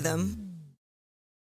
[0.00, 0.49] rhythm.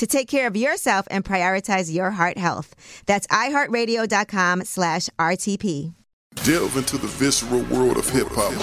[0.00, 2.74] to take care of yourself and prioritize your heart health.
[3.04, 5.92] That's iHeartRadio.com slash RTP.
[6.42, 8.54] Delve into the visceral world of hip hop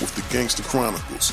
[0.00, 1.32] with the Gangster Chronicles,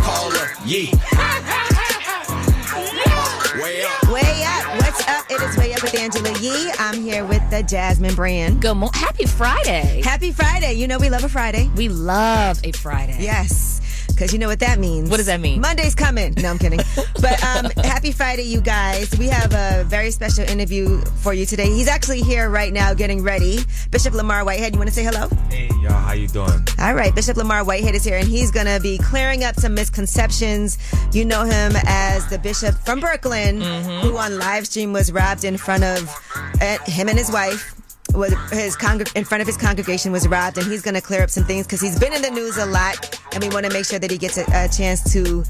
[0.71, 0.79] call
[3.39, 3.61] her Yee.
[3.61, 4.11] way up.
[4.11, 4.77] Way up.
[4.77, 5.25] What's up?
[5.29, 6.71] It is Way Up with Angela Yee.
[6.79, 8.61] I'm here with the Jasmine Brand.
[8.61, 8.99] Good morning.
[8.99, 10.01] Happy Friday.
[10.03, 10.73] Happy Friday.
[10.73, 11.69] You know we love a Friday.
[11.75, 13.17] We love a Friday.
[13.19, 13.80] Yes.
[14.21, 15.09] Because you know what that means.
[15.09, 15.61] What does that mean?
[15.61, 16.35] Monday's coming.
[16.37, 16.79] No, I'm kidding.
[17.21, 19.09] but um, happy Friday, you guys.
[19.17, 21.65] We have a very special interview for you today.
[21.65, 23.57] He's actually here right now getting ready.
[23.89, 25.27] Bishop Lamor Whitehead, you want to say hello?
[25.49, 26.51] Hey y'all, how you doing?
[26.77, 29.73] All right, Bishop Lamor Whitehead is here, and he's going to be clearing up some
[29.73, 30.77] misconceptions.
[31.11, 35.57] You know him as the bishop from Brooklyn, who on live stream was robbed in
[35.57, 36.07] front of
[36.61, 37.80] uh, him and his wife.
[38.13, 41.23] Was his congreg- in front of his congregation was robbed, and he's going to clear
[41.23, 43.71] up some things because he's been in the news a lot, and we want to
[43.71, 45.43] make sure that he gets a, a chance to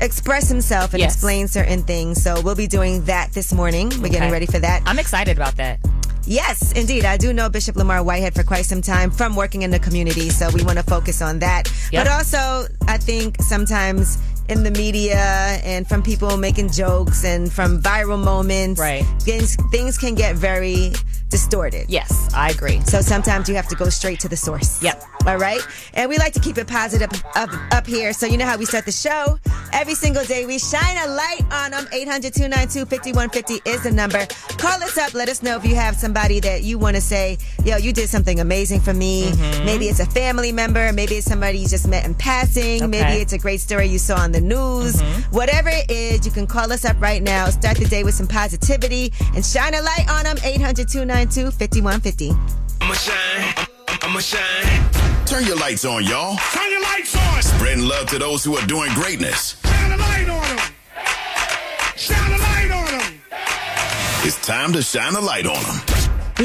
[0.00, 1.14] express himself and Yes.
[1.14, 2.22] explain certain things.
[2.22, 3.90] So we'll be doing that this morning.
[4.00, 4.82] We're getting ready for that.
[4.84, 5.78] I'm excited about that.
[6.24, 7.04] Yes, indeed.
[7.04, 10.28] I do know Bishop Lamor Whitehead for quite some time from working in the community,
[10.30, 11.72] so we want to focus on that.
[11.92, 12.04] Yep.
[12.04, 14.18] But also, I think sometimes
[14.48, 15.16] in the media
[15.64, 19.04] and from people making jokes and from viral moments, Right.
[19.22, 20.92] things, things can get very
[21.32, 21.86] distorted.
[21.88, 22.80] Yes, I agree.
[22.82, 24.80] So sometimes you have to go straight to the source.
[24.82, 25.02] Yep.
[25.26, 25.60] All right.
[25.94, 28.12] And we like to keep it positive up, up here.
[28.12, 29.38] So you know how we start the show.
[29.72, 31.86] Every single day we shine a light on them.
[31.90, 34.26] 800 292 5150 is the number.
[34.58, 35.14] Call us up.
[35.14, 38.08] Let us know if you have somebody that you want to say, yo, you did
[38.10, 39.30] something amazing for me.
[39.30, 39.64] Mm-hmm.
[39.64, 40.92] Maybe it's a family member.
[40.92, 42.90] Maybe it's somebody you just met in passing.
[42.90, 45.00] Maybe it's a great story you saw on the news.
[45.00, 45.34] Mm-hmm.
[45.34, 47.48] Whatever it is, you can call us up right now.
[47.48, 50.36] Start the day with some positivity and shine a light on them.
[50.44, 52.30] 800 292 5150.
[52.80, 53.54] I'ma shine.
[54.02, 55.24] I'ma shine.
[55.24, 56.36] Turn your lights on, y'all.
[56.52, 57.42] Turn your lights on.
[57.42, 59.56] Spreading love to those who are doing greatness.
[59.64, 60.66] Shine a light on them.
[61.96, 63.20] Shine a light on them.
[64.24, 65.91] It's time to shine a light on them.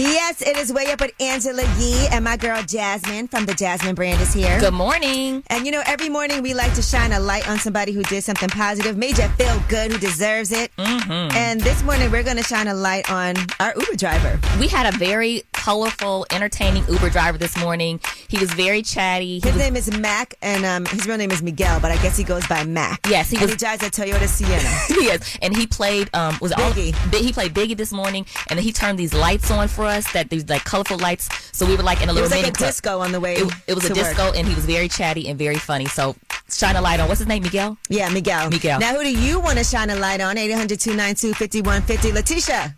[0.01, 3.95] Yes, it is way up with Angela Yee and my girl Jasmine from the Jasmine
[3.95, 4.59] brand is here.
[4.59, 5.41] Good morning.
[5.47, 8.23] And you know, every morning we like to shine a light on somebody who did
[8.23, 10.71] something positive, made you feel good, who deserves it.
[10.75, 11.35] Mm-hmm.
[11.35, 14.39] And this morning we're going to shine a light on our Uber driver.
[14.59, 17.99] We had a very colorful, entertaining Uber driver this morning.
[18.27, 19.39] He was very chatty.
[19.39, 21.95] He His was, name is Mac, and um, his real name is Miguel, but I
[22.03, 22.99] guess he goes by Mac.
[23.09, 25.01] Yes, he was- he drives a Toyota Sienna.
[25.01, 27.15] yes, and he played um was it all- Biggie.
[27.15, 30.29] He played Biggie this morning, and then he turned these lights on for us that
[30.29, 31.27] these like colorful lights.
[31.57, 32.69] So we were like in a It little was like a club.
[32.69, 33.35] disco on the way.
[33.35, 34.09] It, it was a to work.
[34.15, 35.85] disco, and he was very chatty and very funny.
[35.85, 36.15] So
[36.49, 37.77] shine a light on what's his name, Miguel.
[37.89, 38.49] Yeah, Miguel.
[38.49, 38.79] Miguel.
[38.79, 40.37] Now, who do you want to shine a light on?
[40.37, 42.11] 800 292 5150.
[42.11, 42.75] Letitia,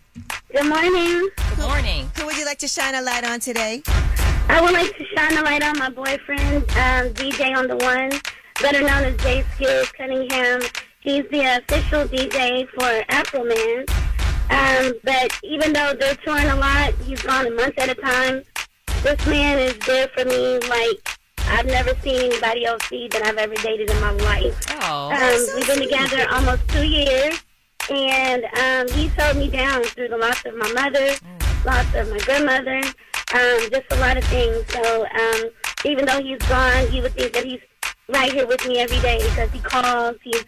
[0.52, 1.28] Good morning.
[1.56, 2.10] Good morning.
[2.16, 3.82] who would you like to shine a light on today?
[4.48, 8.10] I would like to shine a light on my boyfriend, um, DJ on the One,
[8.60, 10.60] better known as Jay Skills Cunningham.
[11.00, 13.88] He's the official DJ for Afroman.
[14.50, 18.42] Um, but even though they're touring a lot, he's gone a month at a time.
[19.02, 23.36] This man is there for me like I've never seen anybody else be that I've
[23.38, 24.56] ever dated in my life.
[24.82, 27.42] Oh, Um, we've been together almost two years,
[27.90, 31.08] and um, he's held me down through the loss of my mother,
[31.64, 32.78] loss of my grandmother,
[33.34, 34.64] um, just a lot of things.
[34.72, 35.50] So um,
[35.84, 37.60] even though he's gone, you would think that he's
[38.08, 40.44] right here with me every day because he calls, he's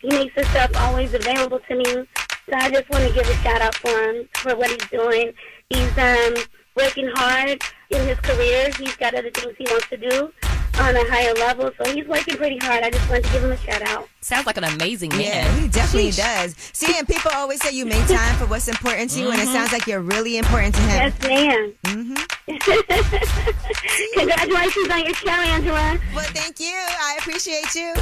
[0.00, 2.06] he makes his stuff always available to me.
[2.48, 5.32] So I just want to give a shout out for him for what he's doing.
[5.70, 6.34] He's um,
[6.76, 8.70] working hard in his career.
[8.78, 10.32] He's got other things he wants to do
[10.80, 12.82] on a higher level, so he's working pretty hard.
[12.82, 14.08] I just wanted to give him a shout out.
[14.22, 15.20] Sounds like an amazing man.
[15.20, 16.16] Yeah, he definitely Sheesh.
[16.16, 16.54] does.
[16.72, 19.42] See, and people always say you make time for what's important to you, and it
[19.44, 19.52] Mm-hmm.
[19.52, 21.12] sounds like you're really important to him.
[21.20, 22.16] Yes, ma'am.
[24.14, 25.98] Congratulations on your show, Angela.
[26.14, 26.72] Well, thank you.
[26.74, 27.94] I appreciate you.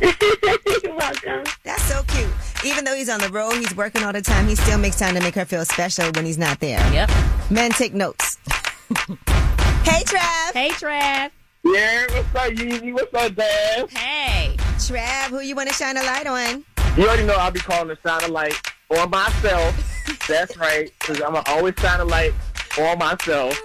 [0.84, 1.44] You're welcome.
[1.62, 2.28] That's so cute.
[2.64, 5.14] Even though he's on the road, he's working all the time, he still makes time
[5.14, 6.78] to make her feel special when he's not there.
[6.94, 7.10] Yep.
[7.50, 8.38] Men take notes.
[9.84, 10.52] hey, Trav.
[10.54, 11.30] Hey, Trav.
[11.62, 12.92] Yeah, what's up, Yeezy?
[12.94, 13.90] What's up, Dad?
[13.90, 14.56] Hey.
[14.78, 16.64] Trav, who you want to shine a light on?
[16.96, 18.54] You already know I'll be calling the sound of light
[18.90, 19.90] on myself.
[20.28, 22.32] That's right, because I'm going to always shine a light
[22.78, 23.60] on myself.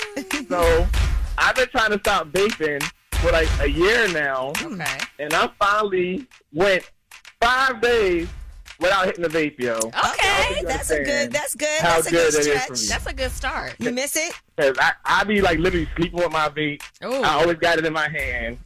[0.50, 0.88] So
[1.38, 4.98] I've been trying to stop vaping for like a year now, Okay.
[5.19, 6.84] and I finally went
[7.42, 8.28] five days
[8.80, 9.74] without hitting the vape, yo.
[9.78, 10.64] Okay.
[10.64, 11.31] That's a good.
[11.31, 11.80] That's good.
[11.81, 12.88] how that's a good good stretch.
[12.90, 13.76] That's a good start.
[13.80, 14.34] You miss it?
[14.58, 16.81] Cause I, I be like literally sleeping with my vape.
[17.04, 17.22] Ooh.
[17.22, 18.58] I always got it in my hand.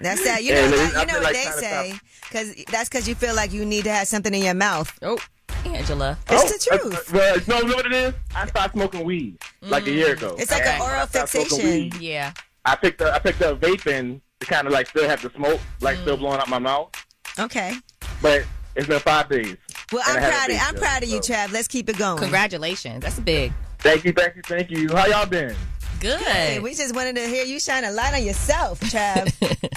[0.00, 0.42] That's that.
[0.44, 1.94] You know, it you know what like, they say.
[2.22, 4.96] Because that's because you feel like you need to have something in your mouth.
[5.02, 5.18] Oh,
[5.64, 6.16] Angela.
[6.28, 7.12] It's the Oh, truth.
[7.14, 8.14] uh, Well, you know, you what it is?
[8.34, 10.36] I stopped smoking weed like a year ago.
[10.38, 12.02] It's like And an oral I stopped smoking fixation.
[12.02, 12.32] Yeah.
[12.64, 15.60] I picked up I picked up vaping to kind of like still have the smoke,
[15.80, 16.20] like still Mm.
[16.20, 16.90] blowing out my mouth.
[17.38, 17.74] Okay.
[18.22, 18.44] But
[18.76, 19.56] it's been five days.
[19.92, 20.50] Well, I'm I had a proud.
[20.50, 21.32] Of, I'm still, proud of you, so.
[21.32, 21.52] Trav.
[21.52, 22.18] Let's keep it going.
[22.18, 23.02] Congratulations.
[23.02, 23.52] That's a big.
[23.78, 24.88] Thank you, thank you, thank you.
[24.94, 25.54] How y'all been?
[26.00, 26.18] Good.
[26.20, 29.30] Hey, we just wanted to hear you shine a light on yourself, Trav.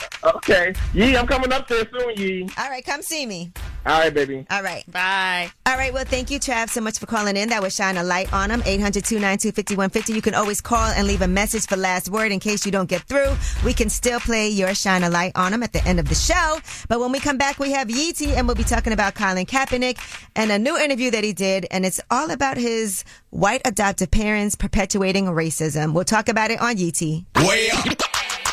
[0.23, 0.73] Okay.
[0.93, 2.49] Yee, I'm coming up there soon, Yee.
[2.57, 3.51] All right, come see me.
[3.85, 4.45] All right, baby.
[4.49, 4.89] All right.
[4.89, 5.51] Bye.
[5.65, 5.93] All right.
[5.93, 7.49] Well, thank you, Trav, so much for calling in.
[7.49, 8.63] That was Shine a Light on him.
[8.65, 10.13] 800 292 5150.
[10.13, 12.87] You can always call and leave a message for last word in case you don't
[12.87, 13.35] get through.
[13.65, 16.15] We can still play your Shine a Light on him at the end of the
[16.15, 16.59] show.
[16.87, 19.97] But when we come back, we have Yeezy and we'll be talking about Colin Kaepernick
[20.37, 21.67] and a new interview that he did.
[21.69, 23.03] And it's all about his
[23.33, 25.93] white adoptive parents perpetuating racism.
[25.93, 27.25] We'll talk about it on Yeezy.
[27.37, 27.85] Way up.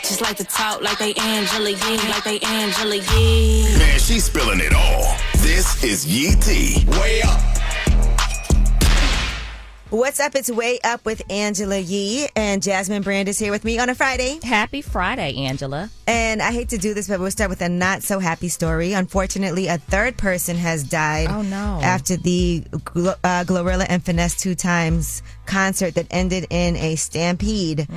[0.03, 3.79] Just like to talk like they Angela Yee, like they Angela Yee.
[3.79, 5.17] Man, she's spilling it all.
[5.37, 6.85] This is Yee T.
[6.99, 7.50] Way up.
[9.91, 10.37] What's up?
[10.37, 13.95] It's Way Up with Angela Yee and Jasmine Brand is here with me on a
[13.97, 14.39] Friday.
[14.41, 15.91] Happy Friday, Angela.
[16.07, 18.93] And I hate to do this, but we'll start with a not so happy story.
[18.93, 21.27] Unfortunately, a third person has died.
[21.29, 21.81] Oh, no.
[21.83, 27.89] After the uh, Glorilla and Finesse Two Times concert that ended in a stampede.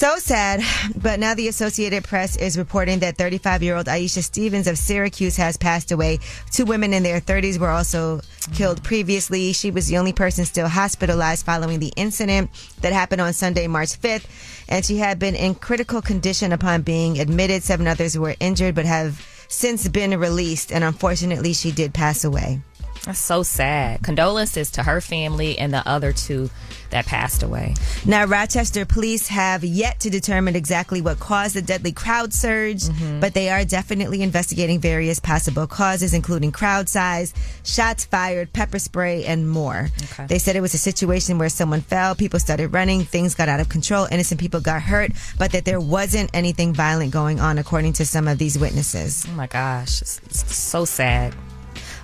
[0.00, 0.62] So sad,
[0.96, 5.36] but now the Associated Press is reporting that 35 year old Aisha Stevens of Syracuse
[5.36, 6.20] has passed away.
[6.50, 8.22] Two women in their 30s were also
[8.54, 9.52] killed previously.
[9.52, 12.48] She was the only person still hospitalized following the incident
[12.80, 14.24] that happened on Sunday, March 5th,
[14.70, 17.62] and she had been in critical condition upon being admitted.
[17.62, 22.62] Seven others were injured but have since been released, and unfortunately, she did pass away.
[23.04, 24.02] That's so sad.
[24.02, 26.50] Condolences to her family and the other two
[26.90, 27.74] that passed away.
[28.04, 33.20] Now, Rochester police have yet to determine exactly what caused the deadly crowd surge, mm-hmm.
[33.20, 37.32] but they are definitely investigating various possible causes, including crowd size,
[37.64, 39.88] shots fired, pepper spray, and more.
[40.12, 40.26] Okay.
[40.26, 43.60] They said it was a situation where someone fell, people started running, things got out
[43.60, 47.94] of control, innocent people got hurt, but that there wasn't anything violent going on, according
[47.94, 49.24] to some of these witnesses.
[49.28, 50.02] Oh my gosh.
[50.02, 51.34] It's so sad.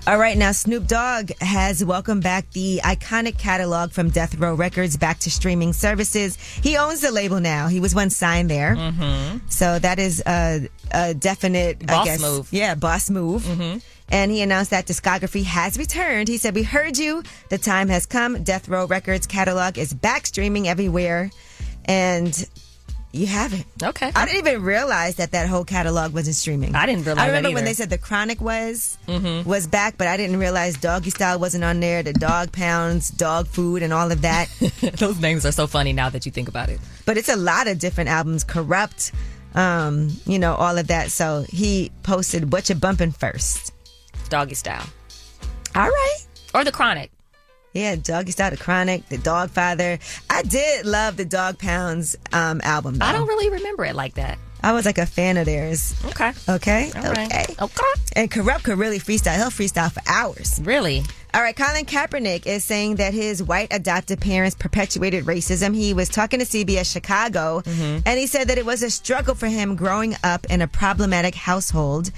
[0.09, 4.97] All right, now Snoop Dogg has welcomed back the iconic catalog from Death Row Records
[4.97, 6.37] back to streaming services.
[6.37, 7.67] He owns the label now.
[7.67, 9.39] He was once signed there, mm-hmm.
[9.49, 12.53] so that is a, a definite I Boss guess, move.
[12.53, 13.43] Yeah, boss move.
[13.43, 13.79] Mm-hmm.
[14.09, 16.29] And he announced that discography has returned.
[16.29, 17.25] He said, "We heard you.
[17.49, 18.45] The time has come.
[18.45, 21.33] Death Row Records catalog is back streaming everywhere,
[21.85, 22.49] and."
[23.17, 23.65] You have it.
[23.83, 24.13] Okay.
[24.15, 26.75] I didn't even realize that that whole catalog wasn't streaming.
[26.75, 30.17] I didn't realize I remember when they said the Chronic was was back, but I
[30.17, 32.03] didn't realize Doggy Style wasn't on there.
[32.03, 34.49] The Dog Pounds, Dog Food, and all of that.
[34.99, 36.79] Those names are so funny now that you think about it.
[37.07, 38.45] but it's a lot of different albums.
[38.45, 39.13] Kurupt,
[39.55, 41.11] um, you know, all of that.
[41.11, 43.73] So he posted "What You Bumping first.
[44.29, 44.85] Doggy style.
[45.75, 46.19] All right.
[46.55, 47.11] Or the chronic.
[47.77, 49.99] Yeah, Doggy Style, the Chronic, the Dog Father.
[50.31, 52.95] I did love the Dog Pounds um, album.
[52.95, 53.05] Though.
[53.05, 54.39] I don't really remember it like that.
[54.63, 55.95] I was like a fan of theirs.
[56.07, 56.33] Okay.
[56.49, 56.91] Okay.
[56.97, 57.27] All right.
[57.27, 57.55] Okay.
[57.61, 57.83] Okay.
[58.17, 59.37] And Kurupt could really freestyle.
[59.37, 60.61] He'll freestyle for hours.
[60.65, 61.03] Really?
[61.37, 65.77] All right, Colin Kaepernick is saying that his white adopted parents perpetuated racism.
[65.77, 69.47] He was talking to CBS Chicago, and he said that it was a struggle for
[69.47, 72.11] him growing up in a problematic household.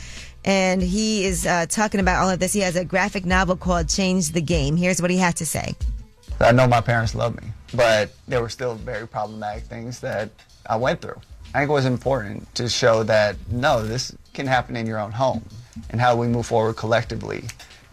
[0.49, 2.55] And he is uh, talking about all of this.
[2.55, 4.77] He has a graphic novel called Change the Game.
[4.77, 5.75] Here's what he had to say.
[6.41, 10.31] I know my parents loved me, but there were still very problematic things that
[10.65, 11.21] I went through.
[11.55, 15.13] I think it was important to show that no, this can happen in your own
[15.13, 15.45] home.
[15.91, 17.45] and how we move forward collectively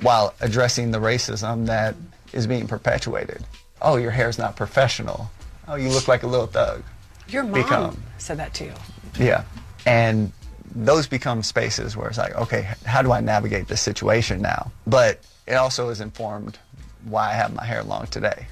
[0.01, 1.95] while addressing the racism that
[2.33, 3.43] is being perpetuated.
[3.81, 5.29] Oh, your hair's not professional.
[5.67, 6.83] Oh, you look like a little thug.
[7.27, 8.03] Your mom Become.
[8.17, 8.71] said that too.
[9.19, 9.43] Yeah.
[9.85, 10.31] And
[10.73, 14.71] those become spaces where it's like, okay, how do I navigate this situation now?
[14.87, 16.57] But it also is informed
[17.03, 18.47] why I have my hair long today.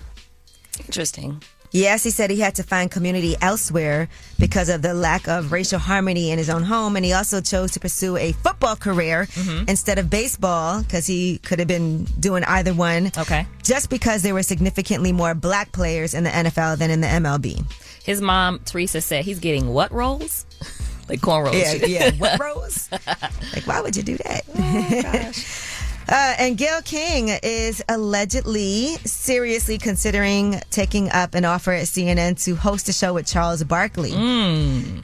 [0.80, 1.42] Interesting.
[1.74, 5.80] Yes, he said he had to find community elsewhere because of the lack of racial
[5.80, 6.96] harmony in his own home.
[6.96, 9.68] And he also chose to pursue a football career mm-hmm.
[9.68, 13.08] instead of baseball because he could have been doing either one.
[13.18, 13.48] Okay.
[13.64, 17.66] Just because there were significantly more black players in the NFL than in the MLB.
[18.04, 20.46] His mom, Teresa, said he's getting what roles?
[21.10, 21.54] like cornrows.
[21.54, 22.12] Yeah, yeah.
[22.18, 22.90] What rose?
[22.92, 24.44] like, why would you do that?
[26.06, 32.56] Uh, and Gayle King is allegedly seriously considering taking up an offer at CNN to
[32.56, 34.12] host a show with Charles Barkley.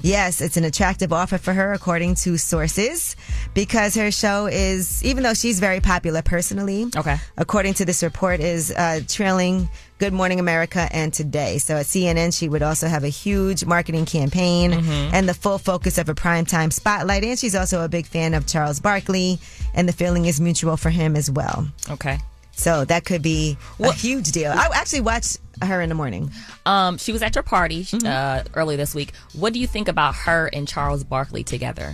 [0.02, 3.16] Yes, it's an attractive offer for her, according to sources,
[3.54, 7.18] because her show is, even though she's very popular personally, Okay.
[7.38, 11.58] according to this report, is uh, trailing Good Morning America and Today.
[11.58, 15.98] So at CNN, she would also have a huge marketing campaign and the full focus
[15.98, 17.26] of a primetime spotlight.
[17.26, 19.40] And she's also a big fan of Charles Barkley,
[19.74, 21.68] and the feeling is mutual for him as well.
[21.92, 22.18] Okay.
[22.54, 24.52] So that could be a huge deal.
[24.52, 26.32] I actually watched her in the morning.
[26.66, 28.08] Um, she was at your party Mm-hmm.
[28.08, 29.12] uh, earlier this week.
[29.34, 31.94] What do you think about her and Charles Barkley together?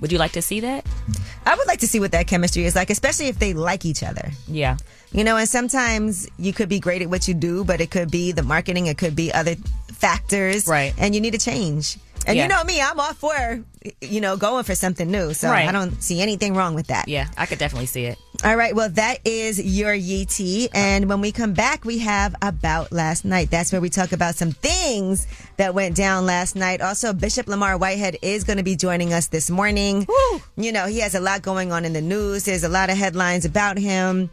[0.00, 0.86] Would you like to see that?
[1.46, 4.02] I would like to see what that chemistry is like, especially if they like each
[4.02, 4.30] other.
[4.48, 4.76] Yeah.
[5.12, 8.10] You know, and sometimes you could be great at what you do, but it could
[8.10, 9.56] be the marketing, it could be other
[9.92, 10.66] factors.
[10.66, 10.94] Right.
[10.98, 11.98] And you need to change.
[12.26, 12.42] And Yeah.
[12.44, 13.60] you know me, I'm all for,
[14.00, 15.32] you know, going for something new.
[15.34, 15.68] So Right.
[15.68, 17.08] I don't see anything wrong with that.
[17.08, 18.18] Yeah, I could definitely see it.
[18.44, 18.74] All right.
[18.74, 20.68] Well, that is your Yee tea.
[20.72, 23.50] And when we come back, we have About Last Night.
[23.50, 26.80] That's where we talk about some things that went down last night.
[26.80, 30.06] Also, Bishop Lamor Whitehead is going to be joining us this morning.
[30.56, 32.44] You know, he has a lot going on in the news.
[32.44, 34.30] There's a lot of headlines about him.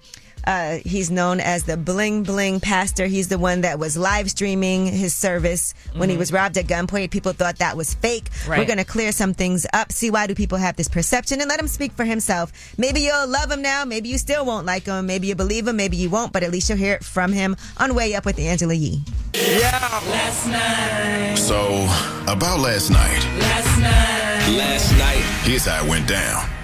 [0.48, 3.06] Uh, he's known as the bling bling pastor.
[3.06, 7.12] He's the one that was live streaming his service when he was robbed at gunpoint.
[7.12, 8.30] People thought that was fake.
[8.48, 8.58] Right.
[8.60, 11.50] We're going to clear some things up, see why do people have this perception, and
[11.50, 12.54] let him speak for himself.
[12.78, 13.84] Maybe you'll love him now.
[13.84, 15.06] Maybe you still won't like him.
[15.06, 15.76] Maybe you believe him.
[15.76, 16.32] Maybe you won't.
[16.32, 19.02] But at least you'll hear it from him on Way Up with Angela Yee.
[19.34, 20.02] Yeah.
[20.08, 21.36] Last night.
[21.36, 21.84] So,
[22.32, 23.22] about last night.
[23.38, 24.58] Last night.
[24.58, 25.24] Last night.
[25.44, 26.57] Here's how it went down.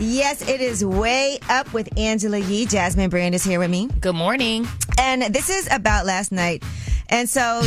[0.00, 2.66] Yes, it is Way Up with Angela Yee.
[2.66, 3.88] Jasmine Brand is here with me.
[4.00, 4.64] Good morning.
[4.96, 6.62] And this is about last night.
[7.08, 7.62] And so,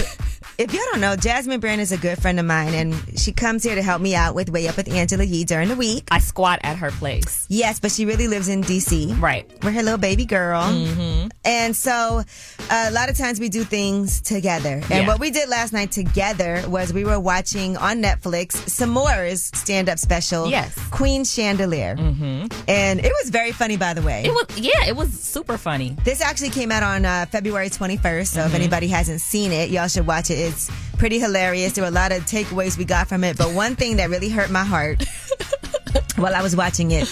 [0.61, 3.63] if y'all don't know, Jasmine Brand is a good friend of mine, and she comes
[3.63, 6.07] here to help me out with Way Up with Angela Yee during the week.
[6.11, 7.45] I squat at her place.
[7.49, 9.19] Yes, but she really lives in DC.
[9.19, 9.49] Right.
[9.63, 10.61] We're her little baby girl.
[10.61, 11.29] Mm-hmm.
[11.45, 12.21] And so
[12.69, 14.75] a lot of times we do things together.
[14.75, 15.07] And Yeah.
[15.07, 19.97] what we did last night together was we were watching on Netflix Samore's stand up
[19.97, 20.49] special.
[20.49, 20.77] Yes.
[20.91, 21.95] Queen Chandelier.
[21.95, 22.47] Mm-hmm.
[22.67, 24.23] And it was very funny, by the way.
[24.25, 25.95] It was yeah, it was super funny.
[26.03, 28.47] This actually came out on uh, February 21st, so Mm-hmm.
[28.49, 30.50] if anybody hasn't seen it, y'all should watch it.
[30.51, 31.73] It's pretty hilarious.
[31.73, 34.29] There were a lot of takeaways we got from it, but one thing that really
[34.29, 35.03] hurt my heart
[36.17, 37.07] while I was watching it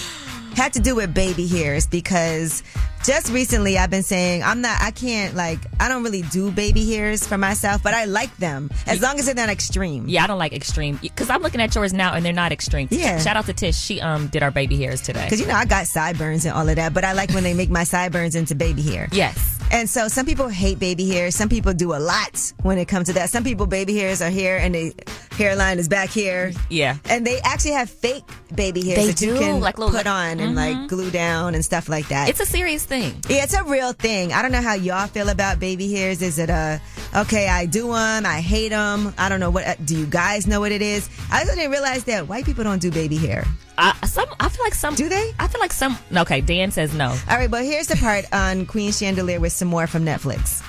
[0.54, 2.62] had to do with baby hairs because
[3.04, 6.84] just recently I've been saying I'm not I can't like I don't really do baby
[6.92, 10.08] hairs for myself, but I like them as long as they're not extreme.
[10.08, 12.88] Yeah, I don't like extreme because I'm looking at yours now and they're not extreme.
[12.90, 13.18] Yeah.
[13.18, 13.76] Shout out to Tish.
[13.76, 15.24] She um did our baby hairs today.
[15.24, 17.54] Because you know I got sideburns and all of that, but I like when they
[17.54, 19.08] make my sideburns into baby hair.
[19.12, 19.59] Yes.
[19.72, 21.34] And so some people hate baby hairs.
[21.36, 23.30] Some people do a lot when it comes to that.
[23.30, 24.94] Some people baby hairs are here and the
[25.36, 26.52] hairline is back here.
[26.68, 26.96] Yeah.
[27.08, 28.24] And they actually have fake
[28.54, 30.86] baby hairs They that you can like little- put on and like mm-hmm.
[30.86, 32.28] glue down and stuff like that.
[32.28, 33.14] It's a serious thing.
[33.28, 34.32] yeah, it's a real thing.
[34.32, 36.20] I don't know how y'all feel about baby hairs.
[36.20, 36.80] Is it a
[37.16, 37.48] okay?
[37.48, 38.26] I do them.
[38.26, 39.14] I hate them.
[39.18, 39.66] I don't know what.
[39.66, 41.08] Uh, do you guys know what it is?
[41.30, 43.46] I also didn't realize that white people don't do baby hair.
[43.82, 45.32] I, some I feel like some Do they?
[45.38, 47.08] I feel like some Okay, Dan says no.
[47.28, 50.62] All right, but here's the part on Queen Chandelier with some more from Netflix.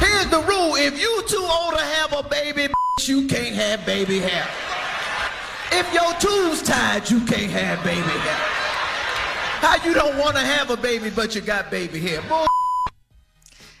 [0.00, 0.74] Here's the rule.
[0.74, 2.68] If you too old to have a baby,
[3.04, 4.46] you can't have baby hair.
[5.72, 8.36] If your tubes tied, you can't have baby hair.
[9.60, 12.20] How you don't want to have a baby, but you got baby hair?
[12.28, 12.46] Bull-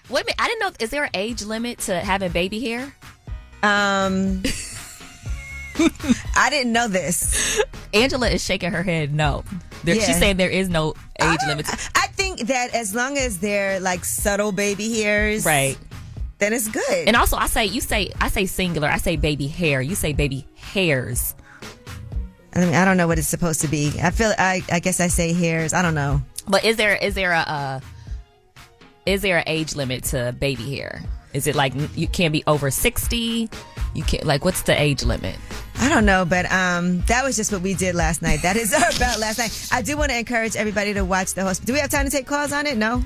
[0.08, 2.94] Wait a minute, I didn't know is there an age limit to having baby hair?
[3.64, 4.42] Um,
[6.36, 7.62] I didn't know this.
[7.94, 9.44] Angela is shaking her head no.
[9.84, 10.04] There, Yeah.
[10.04, 10.90] She's saying there is no
[11.20, 11.66] age I- limit.
[11.94, 15.76] I think that as long as they're like subtle baby hairs, Right.
[16.38, 17.06] then it's good.
[17.08, 19.80] And also I say you say I say singular, I say baby hair.
[19.80, 21.34] You say baby hairs.
[22.54, 23.92] I mean, I don't know what it's supposed to be.
[24.02, 24.32] I feel.
[24.38, 25.74] I, I guess I say hairs.
[25.74, 26.22] I don't know.
[26.48, 27.80] But is there is there a uh,
[29.04, 31.02] is there an age limit to baby hair?
[31.34, 33.50] Is it like you can't be over sixty?
[33.96, 35.36] You can't like what's the age limit?
[35.78, 38.42] I don't know, but um, that was just what we did last night.
[38.42, 39.68] That is our about last night.
[39.72, 41.64] I do want to encourage everybody to watch the host.
[41.64, 42.76] Do we have time to take calls on it?
[42.76, 43.02] No.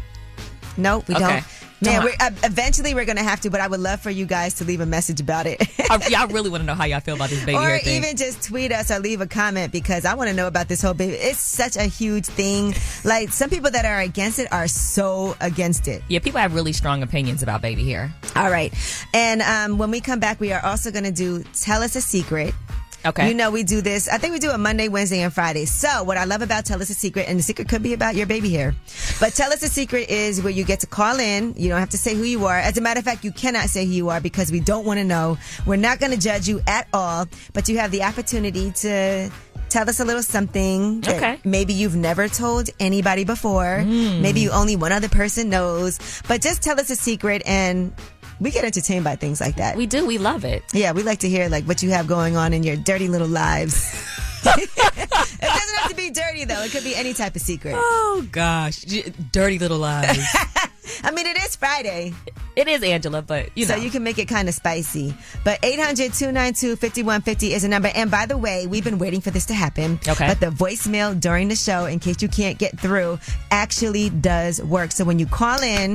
[0.77, 1.25] Nope, we Okay.
[1.27, 1.45] don't.
[1.83, 4.55] Man, we're, uh, eventually we're gonna have to, but I would love for you guys
[4.55, 5.61] to leave a message about it.
[5.91, 7.79] I, yeah, I really want to know how y'all feel about this baby or hair
[7.79, 8.03] thing.
[8.03, 10.83] even just tweet us or leave a comment because I want to know about this
[10.83, 11.15] whole baby.
[11.15, 12.75] It's such a huge thing.
[13.05, 16.03] Like some people that are against it are so against it.
[16.09, 18.13] yeah, people have really strong opinions about baby hair.
[18.37, 18.73] All right.
[19.15, 22.01] And um, when we come back, we are also going to do Tell Us a
[22.01, 22.55] Secret.
[23.05, 23.29] Okay.
[23.29, 24.09] You know, we do this.
[24.09, 25.65] I think we do it Monday, Wednesday, and Friday.
[25.65, 28.15] So, what I love about Tell Us a Secret, and the secret could be about
[28.15, 28.75] your baby hair,
[29.21, 31.55] but Tell Us a Secret is where you get to call in.
[31.57, 32.59] You don't have to say who you are.
[32.59, 34.99] As a matter of fact, you cannot say who you are because we don't want
[34.99, 35.39] to know.
[35.67, 39.31] We're not going to judge you at all, but you have the opportunity to
[39.71, 41.39] tell us a little something that Okay.
[41.45, 43.81] maybe you've never told anybody before.
[43.83, 44.21] Hmm.
[44.21, 47.93] Maybe you only one other person knows, but just tell us a secret and
[48.41, 49.77] we get entertained by things like that.
[49.77, 50.07] We do.
[50.07, 50.65] We love it.
[50.73, 53.29] Yeah, we like to hear like what you have going on in your dirty little
[53.29, 53.93] lives.
[54.45, 56.63] it doesn't have to be dirty though.
[56.63, 57.75] It could be any type of secret.
[57.77, 58.81] Oh gosh,
[59.33, 60.19] dirty little lies.
[61.03, 62.13] I mean, it is Friday,
[62.57, 63.77] it is Angela, but you know.
[63.77, 65.15] so you can make it kind of spicy.
[65.45, 67.91] But 800-292-5150 is a number.
[67.95, 70.01] And by the way, we've been waiting for this to happen.
[70.07, 70.27] Okay.
[70.27, 73.19] But the voicemail during the show, in case you can't get through,
[73.51, 74.93] actually does work.
[74.93, 75.95] So when you call in,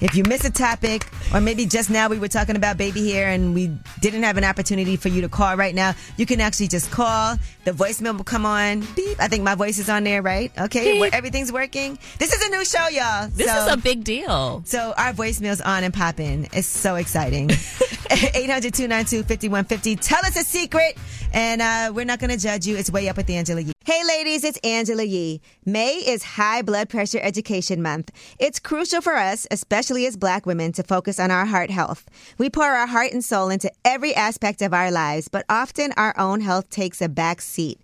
[0.00, 3.28] if you miss a topic, or maybe just now we were talking about baby hair
[3.28, 3.70] and we
[4.00, 7.36] didn't have an opportunity for you to call right now, you can actually just call.
[7.64, 8.80] The voicemail will come on.
[8.94, 9.18] Beep.
[9.20, 10.52] I think my voice is on there, right?
[10.58, 10.98] Okay.
[11.00, 11.98] Where everything's working.
[12.18, 13.28] This is a new show, y'all.
[13.28, 14.62] this So- is a big deal.
[14.66, 16.48] so our voicemail's on and popping.
[16.52, 17.50] It's so exciting.
[18.14, 19.98] 800-292-5150.
[20.00, 20.96] Tell us a secret.
[21.34, 22.76] And uh, we're not going to judge you.
[22.76, 23.72] It's way up with Angela Yee.
[23.84, 25.40] Hey ladies, it's Angela Yee.
[25.66, 28.12] May is High Blood Pressure Education Month.
[28.38, 32.08] It's crucial for us, especially as black women, to focus on our heart health.
[32.38, 36.14] We pour our heart and soul into every aspect of our lives, but often our
[36.16, 37.80] own health takes a back seat.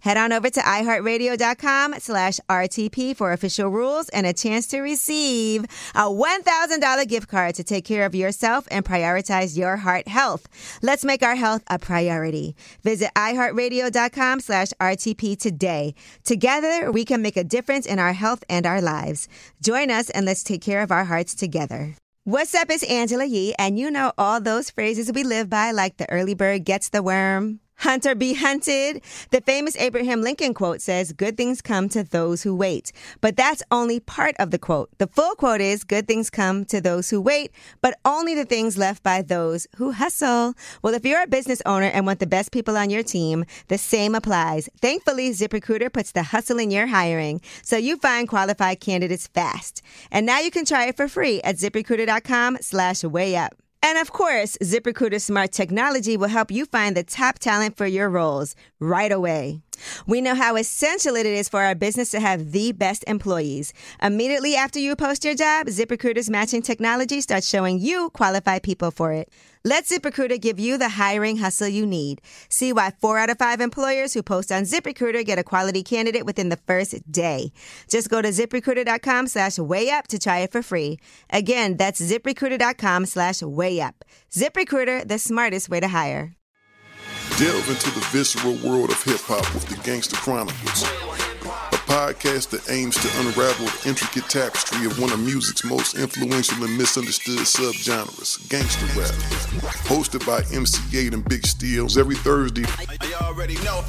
[0.00, 5.64] Head on over to iHeartRadio.com slash RTP for official rules and a chance to receive
[5.94, 10.46] a $1,000 gift card to take care of yourself and prioritize your heart health.
[10.82, 12.54] Let's make our health a priority.
[12.82, 15.94] Visit iHeartRadio.com slash RTP today.
[16.24, 19.28] Together, we can make a difference in our health and our lives.
[19.62, 21.94] Join us and let's take care of our hearts together.
[22.24, 22.68] What's up?
[22.68, 26.34] It's Angela Yee, and you know all those phrases we live by, like the early
[26.34, 27.60] bird gets the worm.
[27.78, 29.02] Hunter be hunted.
[29.30, 32.92] The famous Abraham Lincoln quote says, Good things come to those who wait.
[33.20, 34.90] But that's only part of the quote.
[34.98, 38.76] The full quote is, Good things come to those who wait, but only the things
[38.76, 40.54] left by those who hustle.
[40.82, 43.78] Well, if you're a business owner and want the best people on your team, the
[43.78, 44.68] same applies.
[44.80, 49.82] Thankfully, ZipRecruiter puts the hustle in your hiring so you find qualified candidates fast.
[50.10, 53.54] And now you can try it for free at ziprecruiter.com slash way up.
[53.82, 58.08] And of course, ZipRecruiter's smart technology will help you find the top talent for your
[58.08, 59.62] roles right away.
[60.06, 63.72] We know how essential it is for our business to have the best employees.
[64.02, 69.12] Immediately after you post your job, ZipRecruiter's matching technology starts showing you qualified people for
[69.12, 69.30] it.
[69.64, 72.22] Let ZipRecruiter give you the hiring hustle you need.
[72.48, 76.24] See why four out of five employers who post on ZipRecruiter get a quality candidate
[76.24, 77.52] within the first day.
[77.88, 80.98] Just go to ziprecruiter.com slash way up to try it for free.
[81.30, 84.04] Again, that's ziprecruiter.com slash way up.
[84.30, 86.37] ZipRecruiter, the smartest way to hire.
[87.36, 92.68] Delve into the visceral world of hip hop with the Gangster Chronicles, a podcast that
[92.70, 98.48] aims to unravel the intricate tapestry of one of music's most influential and misunderstood subgenres,
[98.48, 99.14] gangster rap.
[99.86, 102.64] Hosted by MC Eiht and Big Steels every Thursday,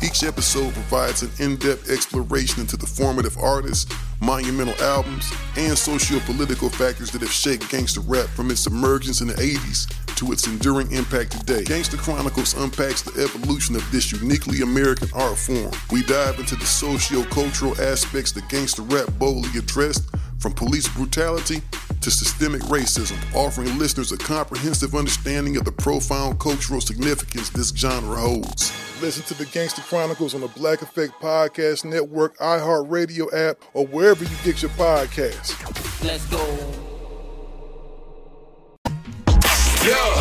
[0.04, 3.92] each episode provides an in-depth exploration into the formative artists,
[4.22, 9.34] monumental albums, and socio-political factors that have shaped gangster rap from its emergence in the
[9.34, 11.64] 80s to its enduring impact today.
[11.64, 15.72] Gangster Chronicles unpacks the evolution of this uniquely American art form.
[15.92, 21.62] We dive into the socio-cultural aspects that gangster rap boldly addressed, from police brutality
[22.02, 28.16] to systemic racism, offering listeners a comprehensive understanding of the profound cultural significance this genre
[28.16, 28.72] holds.
[29.02, 34.24] Listen to the Gangster Chronicles on the Black Effect Podcast Network, iHeartRadio app, or wherever
[34.24, 35.56] you get your podcasts.
[36.04, 36.38] Let's go.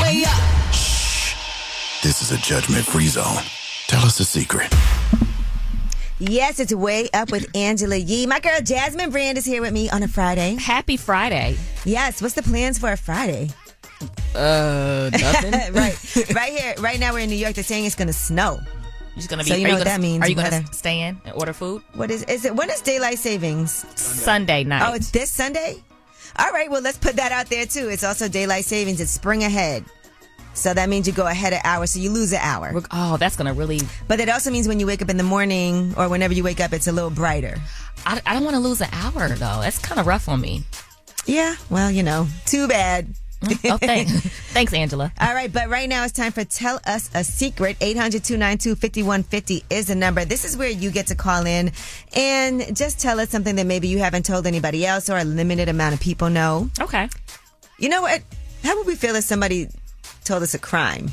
[0.03, 0.73] Way up.
[2.03, 3.43] This is a judgment free zone.
[3.89, 4.73] Tell us a secret.
[6.21, 8.27] Yes, it's way up with Angela Yee.
[8.27, 10.57] My girl Jasmine Brand is here with me on a Friday.
[10.57, 11.57] Happy Friday.
[11.85, 13.51] Yes, what's the plans for a Friday?
[14.35, 15.53] Uh, nothing.
[15.75, 17.55] right, right here, right now we're in New York.
[17.55, 18.59] They're saying it's going to snow.
[18.61, 19.51] You're just gonna be.
[19.51, 21.53] So you know you what gonna, that means, Are you gonna stay in and order
[21.53, 21.83] food?
[21.95, 22.55] What is is it?
[22.55, 23.85] When is daylight savings?
[24.01, 24.89] Sunday night.
[24.89, 25.83] Oh, it's this Sunday.
[26.39, 27.89] All right, well let's put that out there too.
[27.89, 29.01] It's also daylight savings.
[29.01, 29.85] It's spring ahead,
[30.59, 32.73] so that means you go ahead an hour, so you lose an hour.
[32.91, 33.81] Oh, that's gonna really.
[34.07, 36.61] But it also means when you wake up in the morning or whenever you wake
[36.61, 37.57] up, it's a little brighter.
[38.05, 39.61] I, I don't want to lose an hour though.
[39.61, 40.65] That's kind of rough on me.
[41.27, 43.15] Yeah, well, you know, too bad.
[43.43, 44.13] Mm, oh, thanks,
[44.53, 45.13] thanks, Angela.
[45.21, 47.77] All right, but right now it's time for Tell Us a Secret.
[47.81, 50.25] 800 292 5150 is the number.
[50.25, 51.71] This is where you get to call in
[52.17, 55.69] and just tell us something that maybe you haven't told anybody else or a limited
[55.69, 56.69] amount of people know.
[56.81, 57.09] Okay.
[57.79, 58.23] You know what?
[58.65, 59.69] How would we feel if somebody
[60.29, 61.11] told us a crime?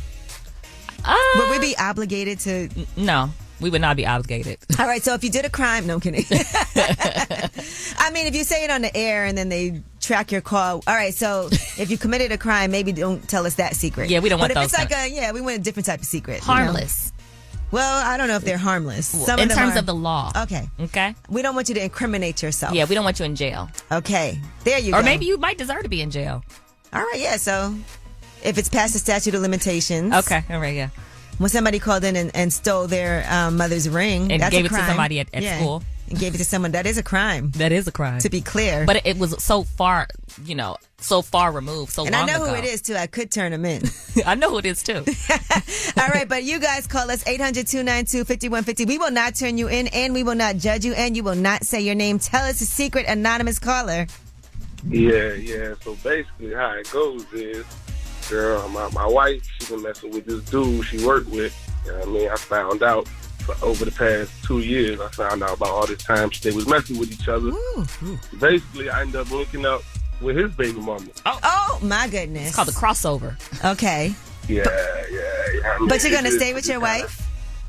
[1.03, 2.69] Uh, Would we be obligated to?
[2.97, 3.29] no,
[3.61, 4.57] we would not be obligated.
[4.79, 6.25] All right, so if you did a crime, no I'm kidding.
[7.97, 10.83] I mean, if you say it on the air and then they track your call,
[10.87, 11.13] all right.
[11.13, 14.09] So if you committed a crime, maybe don't tell us that secret.
[14.09, 15.85] Yeah, we don't but want if those it's like a yeah, we want a different
[15.85, 16.41] type of secret.
[16.41, 16.53] you know?
[16.53, 17.13] Harmless
[17.71, 19.07] Well, I don't know if they're harmless.
[19.07, 20.31] Some in them terms are- of the law.
[20.43, 20.67] Okay.
[20.79, 21.15] Okay.
[21.29, 22.73] We don't want you to incriminate yourself.
[22.73, 23.69] Yeah, we don't want you in jail.
[23.91, 24.39] Okay.
[24.63, 24.99] There you or go.
[24.99, 26.43] Or maybe you might deserve to be in jail.
[26.93, 27.19] All right.
[27.19, 27.37] Yeah.
[27.37, 27.73] So
[28.45, 30.13] if it's past the statute of limitations.
[30.13, 30.43] Okay.
[30.49, 30.75] All right.
[30.75, 30.89] Yeah.
[31.37, 34.67] When somebody called in and, and stole their um, mother's ring And that's gave a
[34.67, 35.57] it to somebody at- at Yeah.
[35.59, 35.83] school.
[36.09, 36.71] And gave it to someone.
[36.73, 37.49] That is a crime.
[37.57, 38.19] That is a crime.
[38.19, 38.85] To be clear.
[38.85, 40.07] But it was so far,
[40.45, 42.53] you know, so far removed, so and I know ago.
[42.53, 42.95] who it is too.
[42.95, 43.81] I could turn them in.
[44.25, 45.03] I know who it is too.
[45.99, 48.87] All right, but you guys call us 800-292-5150.
[48.87, 51.35] We will not turn you in and we will not judge you and you will
[51.35, 52.19] not say your name.
[52.19, 54.05] Tell us a secret, anonymous caller.
[54.87, 55.73] Yeah, yeah.
[55.83, 57.65] So basically, how it goes is,
[58.29, 61.53] girl, my, my wife, she been messing with this dude she worked with.
[61.85, 62.29] You know what I mean?
[62.29, 66.01] I found out for over the past two years, I found out about all this
[66.03, 67.51] time they was messing with each other.
[67.51, 68.37] Mm-hmm.
[68.39, 69.81] Basically, I ended up linking up
[70.21, 71.05] with his baby mama.
[71.25, 72.47] Oh, oh my goodness.
[72.47, 73.35] It's called the crossover.
[73.73, 74.13] Okay.
[74.47, 74.63] Yeah,
[75.11, 75.73] yeah, yeah.
[75.75, 77.21] I mean, But you're going to stay with your it's kinda- wife?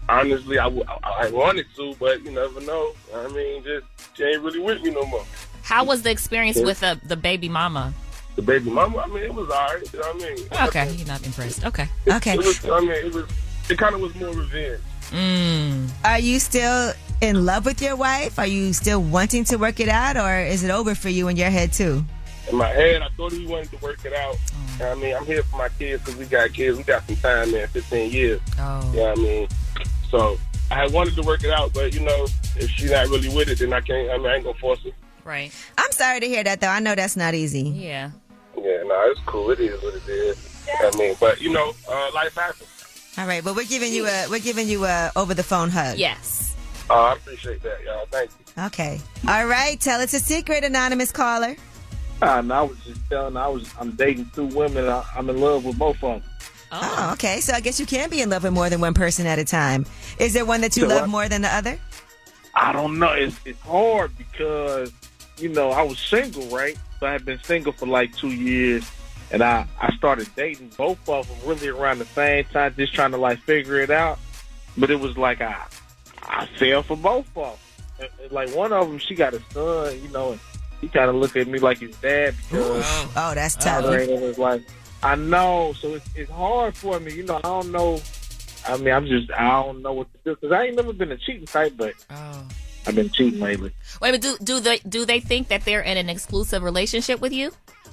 [0.08, 2.92] Honestly, I, w- I- I wanted to, but you never know.
[3.14, 5.24] I mean, just she ain't really with me no more.
[5.62, 7.92] How was the experience with the, the baby mama?
[8.36, 9.92] The baby mama, I mean, it was alright.
[9.92, 10.68] You know what I mean?
[10.68, 11.64] Okay, you're not impressed.
[11.64, 11.88] Okay.
[12.06, 12.34] Okay.
[12.34, 13.24] It was, I mean, it was.
[13.68, 14.80] It kind of was more revenge.
[15.10, 15.88] Mm.
[16.04, 18.38] Are you still in love with your wife?
[18.38, 21.36] Are you still wanting to work it out or is it over for you in
[21.36, 22.04] your head too?
[22.50, 24.36] In my head, I thought we wanted to work it out.
[24.36, 24.72] Mm.
[24.72, 26.76] You know what I mean, I'm here for my kids because we got kids.
[26.76, 28.40] We got some time there, 15 years.
[28.58, 28.90] Oh.
[28.92, 29.48] You know what I mean?
[30.10, 30.38] So
[30.70, 33.48] I had wanted to work it out, but you know, if she's not really with
[33.48, 34.10] it, then I can't.
[34.10, 34.94] I mean, I ain't gonna force it.
[35.24, 35.52] Right.
[35.76, 36.68] I'm sorry to hear that though.
[36.68, 37.62] I know that's not easy.
[37.62, 38.10] Yeah.
[38.86, 39.50] Yeah, no, it's cool.
[39.50, 40.64] It is what it is.
[40.80, 43.14] I mean, but you know, uh, life happens.
[43.18, 45.96] All right, but we're giving you a we're giving you a over the phone hug.
[45.98, 46.54] Yes.
[46.88, 48.06] Uh, I appreciate that, y'all.
[48.10, 48.64] Thank you.
[48.64, 49.00] Okay.
[49.28, 51.56] All right, tell us a secret, anonymous caller.
[52.22, 53.36] Uh, no, I was just telling.
[53.36, 53.72] I was.
[53.80, 54.88] I'm dating two women.
[54.88, 56.30] I, I'm in love with both of them.
[56.72, 57.10] Oh.
[57.14, 57.40] okay.
[57.40, 59.44] So I guess you can be in love with more than one person at a
[59.44, 59.86] time.
[60.18, 61.10] Is there one that you So love what?
[61.10, 61.78] more than the other?
[62.54, 63.12] I don't know.
[63.12, 64.92] It's it's hard because
[65.38, 66.76] you know I was single, right?
[67.00, 68.90] So I had been single for like two years,
[69.30, 73.10] and I I started dating both of them really around the same time, just trying
[73.12, 74.18] to like figure it out.
[74.76, 75.56] But it was like I
[76.22, 77.54] I fell for both of them.
[77.98, 80.40] And, and, like one of them, she got a son, you know, and
[80.80, 82.84] he kind of looked at me like his dad because.
[83.16, 83.84] Oh, that's tough.
[83.84, 84.62] Uh, it was like,
[85.02, 87.14] I know, so it's, it's hard for me.
[87.14, 88.00] You know, I don't know.
[88.66, 91.12] I mean, I'm just, I don't know what to do because I ain't never been
[91.12, 91.94] a cheating type, but
[92.86, 93.72] I've been cheating lately.
[94.00, 97.32] Wait, but do do they do they think that they're in an exclusive relationship with
[97.32, 97.52] you?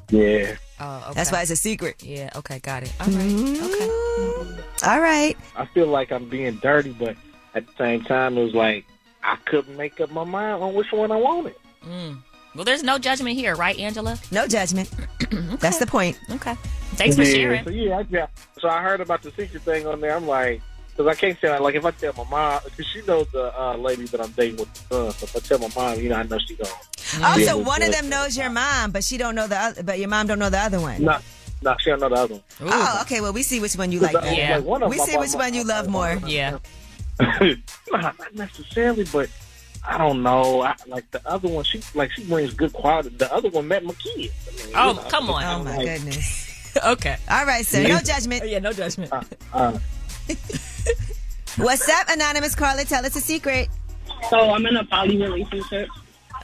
[0.10, 0.56] Yeah.
[0.80, 1.14] Oh, okay.
[1.16, 2.04] That's why it's a secret.
[2.04, 2.30] Yeah.
[2.36, 2.60] Okay.
[2.60, 2.94] Got it.
[3.00, 3.62] All right.
[3.62, 4.62] Okay.
[4.86, 5.38] All right.
[5.56, 7.16] I feel like I'm being dirty, but
[7.56, 8.86] at the same time, it was like
[9.24, 11.56] I couldn't make up my mind on which one I wanted.
[11.86, 12.20] Mm.
[12.56, 14.20] Well, there's no judgment here, right, Angela?
[14.32, 14.92] No judgment.
[15.60, 16.20] That's the point.
[16.30, 16.54] Okay.
[16.96, 17.64] Thanks for sharing.
[17.64, 18.28] So yeah, I, yeah.
[18.60, 20.16] So I heard about the secret thing on there.
[20.16, 20.62] I'm like,
[20.96, 21.62] because I can't tell.
[21.62, 24.58] Like if I tell my mom, because she knows the uh, lady that I'm dating
[24.58, 25.12] with the son.
[25.12, 26.68] So if I tell my mom, you know, I know she gone.
[27.16, 29.84] Oh, Yeah, so one of them knows your mom, but she don't know the other,
[29.84, 31.04] but your mom don't know the other one.
[31.04, 31.18] No,
[31.62, 32.44] no, she don't know the other one.
[32.62, 33.22] Oh, okay.
[33.22, 34.14] Well, we see which one you like.
[34.14, 34.52] Like, then.
[34.60, 36.20] like, one of we my see which mama- one you love more.
[36.26, 36.58] Yeah.
[37.20, 37.42] not,
[37.92, 39.30] not necessarily, but
[39.88, 40.62] I don't know.
[40.62, 43.10] I, like the other one, she like she brings good quality.
[43.10, 44.34] The other one met my kids.
[44.48, 45.44] I mean, Oh, you know, come on.
[45.44, 46.78] Oh my like, goodness.
[46.86, 47.18] okay.
[47.30, 47.84] All right, sir.
[47.88, 48.48] No judgment.
[48.48, 49.12] Yeah, no judgment.
[49.54, 49.78] Uh,
[51.58, 52.84] What's up, anonymous caller?
[52.84, 53.70] Tell us a secret.
[54.30, 55.90] So I'm in a poly relationship.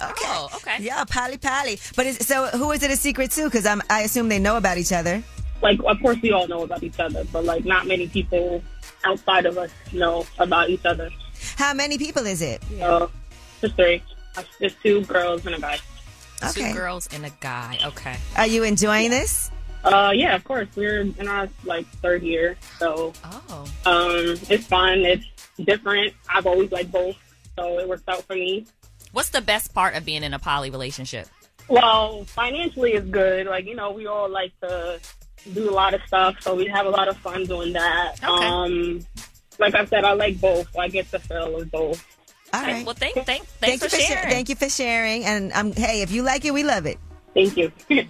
[0.01, 0.25] Okay.
[0.25, 0.77] Oh, okay.
[0.79, 1.79] Yeah, poly poly.
[1.95, 3.45] But is, so who is it a secret to?
[3.45, 5.23] Because I'm I assume they know about each other.
[5.61, 8.63] Like, of course, we all know about each other, but like, not many people
[9.05, 11.09] outside of us know about each other.
[11.57, 12.63] How many people is it?
[12.77, 13.07] So, uh,
[13.59, 14.01] just three.
[14.61, 15.79] Just two girls and a guy.
[16.43, 16.69] Okay.
[16.69, 17.77] Two girls and a guy.
[17.83, 18.15] Okay.
[18.37, 19.51] Are you enjoying this?
[19.83, 20.67] Uh, yeah, of course.
[20.75, 23.65] We're in our like third year, so Oh.
[23.85, 24.99] um, it's fun.
[24.99, 25.25] It's
[25.63, 26.13] different.
[26.27, 27.15] I've always liked both,
[27.57, 28.65] so it works out for me.
[29.11, 31.27] What's the best part of being in a poly relationship?
[31.67, 33.47] Well, financially is good.
[33.47, 34.99] Like you know, we all like to
[35.53, 38.15] do a lot of stuff, so we have a lot of fun doing that.
[38.23, 38.45] Okay.
[38.45, 38.99] Um,
[39.59, 40.75] like I said, I like both.
[40.77, 42.05] I get the feel of both.
[42.53, 42.85] All right.
[42.85, 44.27] Well, thank, thank, thanks Thank for you for sharing.
[44.27, 45.23] sh- thank you for sharing.
[45.25, 46.97] And um, hey, if you like it, we love it.
[47.33, 47.71] Thank you.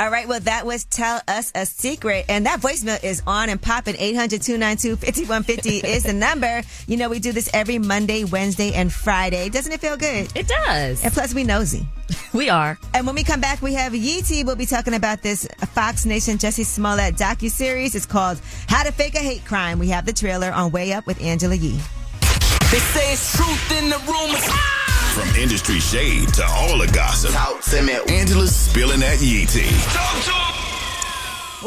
[0.00, 0.28] All right.
[0.28, 2.26] Well, that was Tell Us a Secret.
[2.28, 3.96] And that voicemail is on and popping.
[3.98, 6.62] 800 292 5150 is the number.
[6.86, 9.48] You know, we do this every Monday, Wednesday, and Friday.
[9.48, 10.28] Doesn't it feel good?
[10.36, 11.02] It does.
[11.02, 11.86] And plus, we nosy.
[12.34, 12.78] We are.
[12.94, 14.44] And when we come back, we have Yee Yeezy.
[14.44, 17.94] We'll be talking about this Fox Nation Jussie Smollett docu-series.
[17.94, 19.78] It's called How to Fake a Hate Crime.
[19.78, 21.80] We have the trailer on Way Up with Angela Yee.
[22.70, 24.87] They say it's truth in the rumors.
[25.18, 27.34] From industry shade to all the gossip.
[28.08, 29.66] Angela's spilling that yee tea.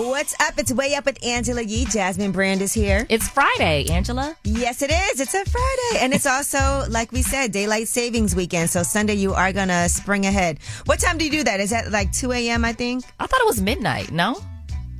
[0.01, 0.57] What's up?
[0.57, 1.83] It's Way Up with Angela Yee.
[1.83, 3.05] Jasmine Brand is here.
[3.09, 4.37] It's Friday, Angela.
[4.45, 5.19] Yes, it is.
[5.19, 5.99] It's a Friday.
[5.99, 8.69] And it's also, like we said, daylight savings weekend.
[8.69, 10.59] So Sunday, you are going to spring ahead.
[10.85, 11.59] What time do you do that?
[11.59, 13.03] Is that like 2 a.m., I think?
[13.19, 14.11] I thought it was midnight.
[14.11, 14.41] No.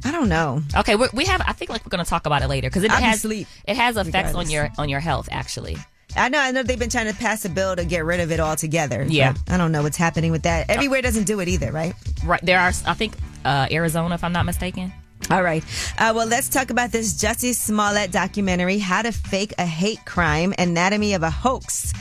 [0.03, 0.61] I don't know.
[0.75, 1.41] Okay, we're, we have.
[1.47, 3.47] I think like we're going to talk about it later because it I'll has asleep,
[3.65, 5.29] it has effects on your on your health.
[5.31, 5.77] Actually,
[6.15, 8.31] I know, I know they've been trying to pass a bill to get rid of
[8.31, 9.05] it altogether.
[9.07, 9.33] Yeah.
[9.47, 10.69] I don't know what's happening with that.
[10.69, 11.93] Everywhere doesn't do it either, right?
[12.25, 12.71] right there are.
[12.85, 13.13] I think
[13.45, 14.91] uh, Arizona, if I'm not mistaken.
[15.29, 15.63] All right.
[15.97, 20.53] Uh, well, let's talk about this Jussie Smollett documentary, How to Fake a Hate Crime,
[20.57, 21.93] Anatomy of a Hoax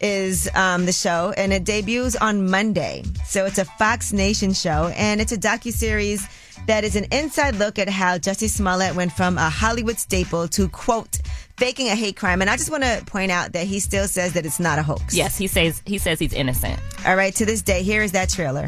[0.00, 3.04] is um, the show, and it debuts on Monday.
[3.26, 6.26] So it's a Fox Nation show, and it's a docu-series
[6.66, 10.68] that is an inside look at how Jussie Smollett went from a Hollywood staple to,
[10.68, 11.18] quote,
[11.60, 12.40] faking a hate crime.
[12.40, 14.82] And I just want to point out that he still says that it's not a
[14.82, 15.14] hoax.
[15.14, 16.80] Yes, he says he says he's innocent.
[17.06, 18.66] All right, to this day, here is that trailer.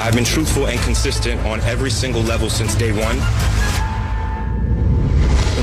[0.00, 3.18] I've been truthful and consistent on every single level since day one.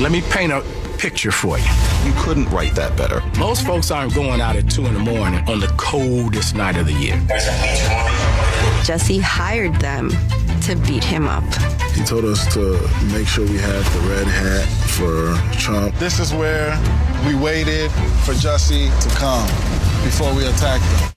[0.00, 0.62] Let me paint a
[0.96, 1.64] picture for you.
[2.04, 3.22] You couldn't write that better.
[3.38, 6.86] Most folks aren't going out at 2 in the morning on the coldest night of
[6.86, 7.16] the year.
[8.86, 10.10] Jussie hired them
[10.62, 11.44] to beat him up.
[11.94, 12.78] He told us to
[13.12, 15.94] make sure we had the red hat for Trump.
[15.96, 16.70] This is where
[17.26, 17.90] we waited
[18.24, 19.46] for Jussie to come
[20.04, 21.10] before we attacked him.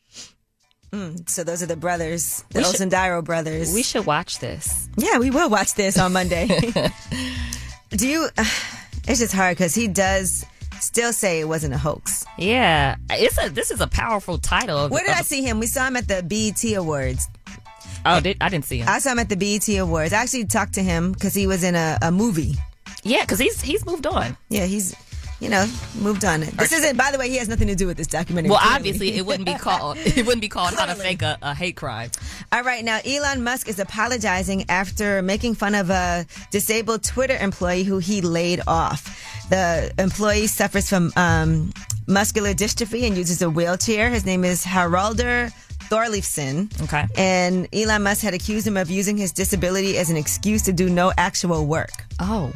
[0.91, 3.73] Mm, so those are the brothers, the We should- brothers.
[3.73, 4.87] We should watch this.
[4.95, 6.47] Yeah, we will watch this on Monday.
[7.91, 8.27] Do you?
[9.05, 10.45] It's just hard because he does
[10.79, 12.25] still say it wasn't a hoax.
[12.37, 14.87] Yeah, it's a this is a powerful title.
[14.87, 15.59] Where did I see him?
[15.59, 17.27] We saw him at the BET Awards.
[18.05, 18.89] Oh, did, I didn't see him.
[18.89, 20.13] I saw him at the BET Awards.
[20.13, 22.55] I actually talked to him because he was in a, a movie.
[23.03, 24.37] Yeah, because he's he's moved on.
[24.49, 24.95] Yeah, he's
[25.39, 25.65] you know
[25.99, 26.41] moved on.
[26.41, 26.97] This isn't.
[26.97, 28.49] By the way, he has nothing to do with this documentary.
[28.49, 28.75] Well, clearly.
[28.75, 31.75] obviously, it wouldn't be called it wouldn't be called how to fake a, a hate
[31.75, 32.11] crime.
[32.51, 37.83] All right, now Elon Musk is apologizing after making fun of a disabled Twitter employee
[37.83, 39.49] who he laid off.
[39.49, 41.73] The employee suffers from um,
[42.07, 44.09] muscular dystrophy and uses a wheelchair.
[44.09, 45.51] His name is Haraldur
[45.89, 46.81] Thorleifsson.
[46.83, 47.05] Okay.
[47.15, 50.89] And Elon Musk had accused him of using his disability as an excuse to do
[50.89, 51.91] no actual work.
[52.19, 52.51] Oh.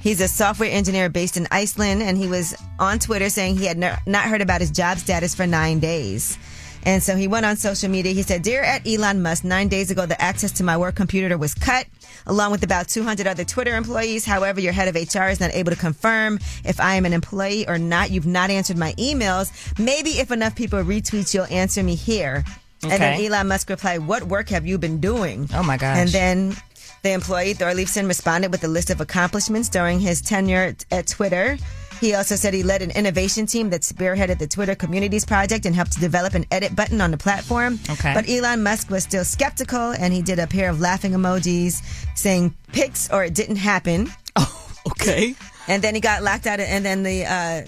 [0.00, 3.76] He's a software engineer based in Iceland, and he was on Twitter saying he had
[3.76, 6.38] no- not heard about his job status for nine days.
[6.82, 8.12] And so he went on social media.
[8.12, 11.36] He said, Dear at Elon Musk, nine days ago, the access to my work computer
[11.36, 11.86] was cut,
[12.26, 14.24] along with about 200 other Twitter employees.
[14.24, 17.68] However, your head of HR is not able to confirm if I am an employee
[17.68, 18.10] or not.
[18.10, 19.50] You've not answered my emails.
[19.78, 22.44] Maybe if enough people retweet, you'll answer me here.
[22.82, 25.48] And then Elon Musk replied, What work have you been doing?
[25.54, 25.98] Oh my gosh.
[25.98, 26.56] And then
[27.02, 31.58] the employee, Thorleifsson, responded with a list of accomplishments during his tenure at- at Twitter.
[32.00, 35.74] He also said he led an innovation team that spearheaded the Twitter Communities Project and
[35.74, 37.78] helped to develop an edit button on the platform.
[37.90, 38.14] Okay.
[38.14, 41.82] But Elon Musk was still skeptical and he did a pair of laughing emojis
[42.16, 44.10] saying pics or it didn't happen.
[44.36, 45.34] Oh, Okay.
[45.68, 47.62] And then he got locked out of, and then the uh,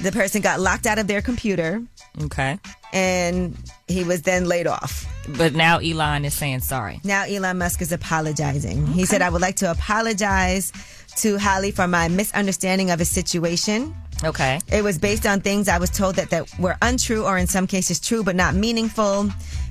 [0.00, 1.82] the person got locked out of their computer
[2.22, 2.58] Okay.
[2.92, 3.54] and
[3.88, 5.06] he was then laid off.
[5.36, 7.00] But now Elon is saying sorry.
[7.04, 8.86] Now Elon Musk is apologizing.
[8.88, 10.72] He said, I would like to apologize
[11.16, 13.94] to Halli for my misunderstanding of his situation.
[14.22, 14.60] Okay.
[14.72, 17.66] It was based on things I was told that, that were untrue or in some
[17.66, 19.28] cases true but not meaningful.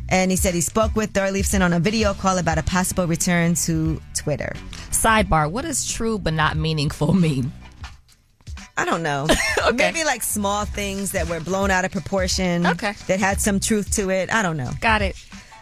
[0.10, 3.56] And he said he spoke with Thorleifsson on a video call about a possible return
[3.56, 4.54] to Twitter.
[4.92, 7.52] Sidebar: What does true but not meaningful mean?
[8.76, 9.28] I don't know.
[9.76, 12.66] Maybe like small things that were blown out of proportion.
[12.66, 12.94] Okay.
[13.08, 14.34] That had some truth to it.
[14.34, 14.72] I don't know.
[14.82, 15.16] Got it.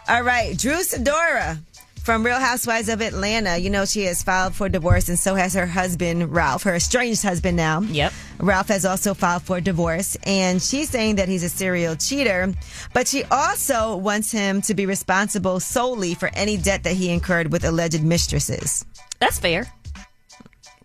[0.08, 0.56] All right.
[0.56, 1.58] Drew Sidora
[2.02, 3.56] from Real Housewives of Atlanta.
[3.58, 7.22] You know, she has filed for divorce and so has her husband, Ralph, her estranged
[7.22, 7.80] husband now.
[7.80, 8.12] Yep.
[8.40, 12.52] Ralph has also filed for divorce, and she's saying that he's a serial cheater,
[12.92, 17.52] but she also wants him to be responsible solely for any debt that he incurred
[17.52, 18.84] with alleged mistresses.
[19.20, 19.72] That's fair.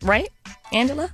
[0.04, 0.30] Right,
[0.72, 1.10] Angela?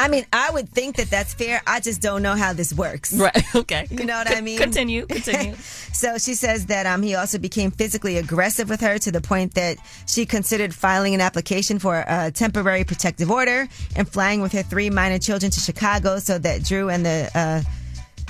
[0.00, 1.60] I mean, I would think that that's fair.
[1.66, 3.12] I just don't know how this works.
[3.12, 3.30] Right.
[3.60, 3.86] Okay.
[3.90, 4.58] You know what I mean?
[4.58, 5.06] Continue.
[5.06, 5.54] Continue.
[5.92, 9.54] so she says that um, he also became physically aggressive with her to the point
[9.54, 14.62] that she considered filing an application for a temporary protective order and flying with her
[14.62, 17.62] three minor children to Chicago so that Drew and the uh,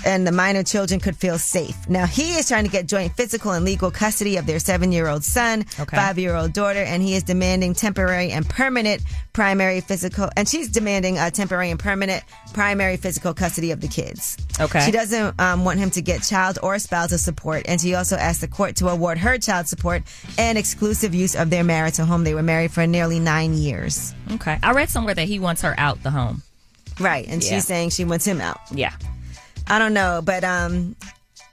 [0.05, 1.77] and the minor children could feel safe.
[1.89, 5.65] Now he is trying to get joint physical and legal custody of their seven-year-old son,
[5.79, 5.97] Okay.
[5.97, 11.31] five-year-old daughter, and he is demanding temporary and permanent primary physical, and she's demanding a
[11.31, 14.37] temporary and permanent primary physical custody of the kids.
[14.59, 14.85] Okay.
[14.85, 18.41] She doesn't um, want him to get child or spousal support, and she also asked
[18.41, 20.03] the court to award her child support
[20.39, 22.25] and exclusive use of their marital home.
[22.25, 24.15] They were married for nearly nine years.
[24.33, 24.59] Okay.
[24.63, 26.43] I read somewhere that he wants her out the home.
[26.99, 27.51] Right, and Yeah.
[27.51, 28.61] she's saying she wants him out.
[28.73, 28.93] Yeah.
[29.71, 30.97] I don't know, but um,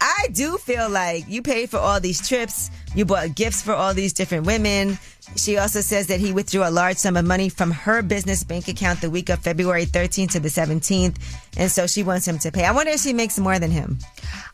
[0.02, 2.72] I do feel like you paid for all these trips.
[2.96, 4.98] You bought gifts for all these different women.
[5.36, 8.70] She also says that he withdrew a large sum of money from her business bank
[8.70, 11.18] account the week of February 13th to the 17th,
[11.58, 12.66] and so she wants him to pay.
[12.66, 14.00] I wonder if she makes more than him.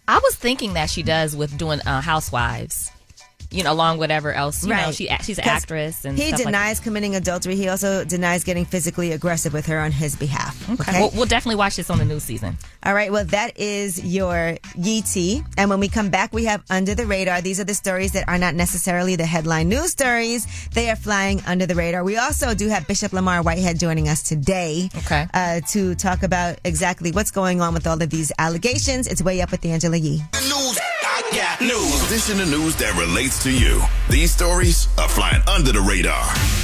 [0.09, 2.91] I was thinking that she does with doing uh, Housewives.
[3.53, 4.63] You know, along with whatever else.
[4.63, 7.55] You know, she she's an 'Cause actress and he stuff like denies committing adultery.
[7.55, 10.69] He also denies getting physically aggressive with her on his behalf.
[10.69, 10.99] Okay.
[10.99, 12.57] We'll, we'll definitely watch this on the new season.
[12.83, 13.11] All right.
[13.11, 15.43] Well, that is your Yee tea.
[15.57, 17.41] And when we come back, we have Under the Radar.
[17.41, 20.47] These are the stories that are not necessarily the headline news stories.
[20.73, 22.03] They are flying under the radar.
[22.03, 24.89] We also do have Bishop Lamor Whitehead joining us today.
[24.97, 25.27] Okay.
[25.33, 29.07] Uh, to talk about exactly what's going on with all of these allegations.
[29.07, 30.21] It's way up with Angela Yee.
[30.33, 32.09] News, I got news.
[32.09, 33.81] This in the news that relates to you.
[34.09, 36.62] These stories are flying under the radar.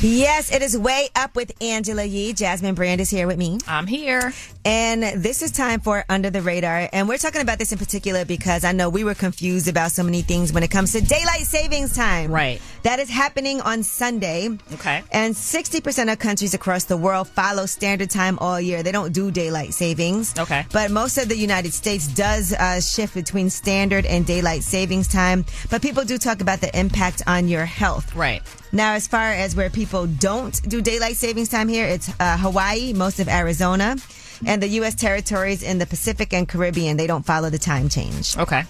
[0.00, 2.32] Yes, it is way up with Angela Yee.
[2.32, 3.58] Jasmine Brand is here with me.
[3.66, 4.32] I'm here.
[4.64, 6.88] And this is time for Under the Radar.
[6.92, 10.04] And we're talking about this in particular because I know we were confused about so
[10.04, 12.30] many things when it comes to daylight savings time.
[12.30, 12.62] Right.
[12.84, 14.50] That is happening on Sunday.
[14.74, 15.02] Okay.
[15.10, 18.84] And 60% of countries across the world follow standard time all year.
[18.84, 20.32] They don't do daylight savings.
[20.38, 20.64] Okay.
[20.72, 25.44] But most of the United States does uh, shift between standard and daylight savings time.
[25.70, 28.14] But people do talk about the impact on your health.
[28.14, 28.42] Right.
[28.72, 32.92] Now, as far as where people don't do daylight savings time here, it's uh, Hawaii,
[32.92, 33.96] most of Arizona,
[34.46, 34.94] and the U.S.
[34.94, 36.96] territories in the Pacific and Caribbean.
[36.96, 38.36] They don't follow the time change.
[38.36, 38.64] Okay.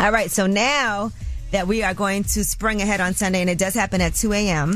[0.00, 0.30] All right.
[0.30, 1.12] So now
[1.52, 4.32] that we are going to spring ahead on Sunday, and it does happen at 2
[4.32, 4.72] a.m.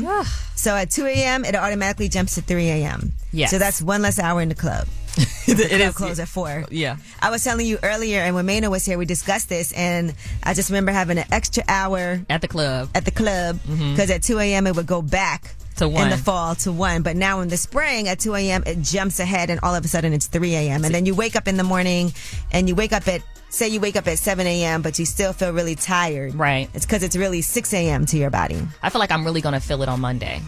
[0.55, 3.11] so at 2 a.m., it automatically jumps to 3 a.m.
[3.33, 3.51] Yes.
[3.51, 4.87] So that's one less hour in the club.
[5.47, 6.65] it The club is close at 4.
[6.71, 6.97] Yeah.
[7.19, 10.53] I was telling you earlier, and when Mano was here, we discussed this, and I
[10.53, 12.89] just remember having an extra hour At the club.
[12.95, 13.91] at the club mm-hmm.
[13.91, 14.67] because at 2 a.m.
[14.67, 17.01] it would go back To in the fall to 1.
[17.03, 18.63] But now in the spring at 2 a.m.
[18.65, 20.85] it jumps ahead and all of a sudden it's 3 a.m.
[20.85, 22.13] And then you wake up in the morning
[22.51, 24.81] and you wake up at, say you wake up at 7 a.m.
[24.81, 26.35] but you still feel really tired.
[26.35, 26.69] Right.
[26.73, 28.05] It's because it's really 6 a.m.
[28.07, 28.61] to your body.
[28.81, 30.41] I feel like I'm really going to feel it on Monday.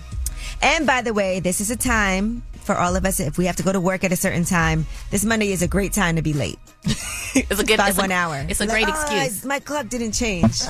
[0.62, 3.56] And by the way, this is a time for all of us if we have
[3.58, 4.86] to go to work at a certain time.
[5.12, 6.60] This Monday is a great time to be late.
[7.36, 8.46] It's a good by it's a- one hour.
[8.48, 9.44] It's a Like, great "Oh, excuse.
[9.44, 10.62] my clock didn't change.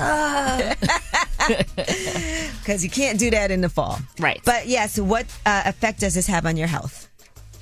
[2.60, 3.98] Because you can't do that in the fall.
[4.18, 4.40] Right.
[4.46, 7.08] But yes, what uh, effect does this have on your health?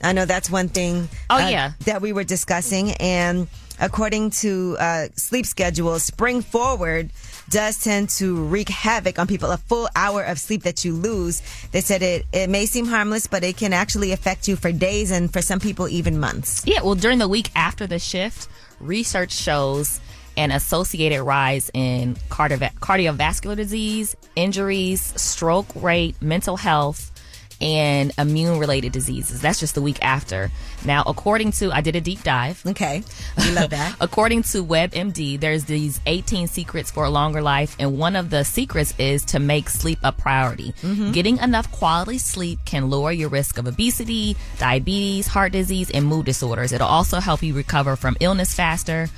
[0.03, 1.09] I know that's one thing.
[1.31, 1.73] Oh, uh, yeah.
[1.87, 2.93] That we were discussing.
[2.93, 3.49] And
[3.81, 7.11] according to uh, sleep schedules, spring forward
[7.53, 9.51] does tend to wreak havoc on people.
[9.51, 11.43] A full hour of sleep that you lose.
[11.71, 15.11] They said it, it may seem harmless, but it can actually affect you for days
[15.11, 16.63] and for some people even months.
[16.67, 18.49] Yeah, well, during the week after the shift,
[18.81, 20.01] research shows
[20.39, 27.12] an associated rise in cardiova- cardiovascular disease, injuries, stroke rate, mental health,
[27.63, 29.41] and immune related diseases.
[29.41, 30.51] That's just the week after.
[30.85, 32.61] Now, according to, I did a deep dive.
[32.67, 33.03] Okay.
[33.39, 33.97] We love that.
[34.01, 38.45] according to WebMD, there's these 18 secrets for a longer life, and one of the
[38.45, 40.75] secrets is to make sleep a priority.
[40.83, 41.13] Mhm.
[41.13, 46.27] Getting enough quality sleep can lower your risk of obesity, diabetes, heart disease, and mood
[46.27, 46.73] disorders.
[46.73, 49.09] It'll also help you recover from illness faster.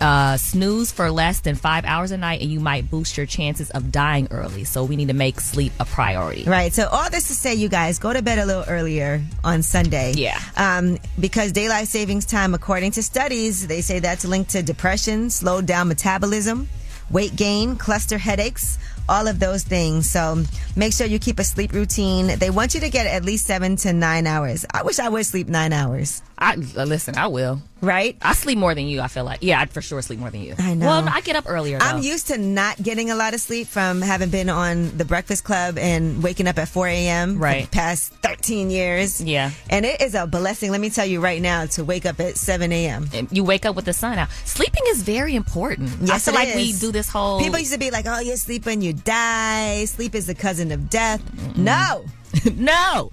[0.00, 3.70] Uh, snooze for less than five hours a night, and you might boost your chances
[3.70, 4.62] of dying early.
[4.62, 6.44] So we need to make sleep a priority.
[6.44, 6.72] Right.
[6.72, 10.12] So all this to say, you guys go to bed a little earlier on Sunday.
[10.16, 10.38] Yeah.
[10.56, 15.66] Um, because daylight savings time, according to studies, they say that's linked to depression, slowed
[15.66, 16.68] down metabolism,
[17.10, 20.08] weight gain, cluster headaches, all of those things.
[20.08, 20.44] So
[20.76, 22.38] make sure you keep a sleep routine.
[22.38, 24.64] They want you to get at least seven to nine hours.
[24.72, 26.22] I wish I would sleep nine hours.
[26.38, 27.16] I listen.
[27.16, 27.60] I will.
[27.80, 28.16] Right?
[28.22, 29.00] I sleep more than you.
[29.00, 29.38] I feel like.
[29.42, 30.54] Yeah, I for sure sleep more than you.
[30.58, 30.86] I know.
[30.86, 31.78] Well, I get up earlier.
[31.78, 31.86] Though.
[31.86, 35.44] I'm used to not getting a lot of sleep from having been on the Breakfast
[35.44, 37.38] Club and waking up at 4 a.m.
[37.38, 37.64] Right.
[37.64, 39.20] For the past 13 years.
[39.20, 39.50] Yeah.
[39.70, 42.36] And it is a blessing, let me tell you right now, to wake up at
[42.36, 43.08] 7 a.m.
[43.30, 44.30] You wake up with the sun out.
[44.44, 45.90] Sleeping is very important.
[46.00, 47.40] Yes, I feel like we do this whole.
[47.40, 49.84] People used to be like, oh, you sleep when you die.
[49.84, 51.22] Sleep is the cousin of death.
[51.56, 52.04] No.
[52.54, 53.12] no.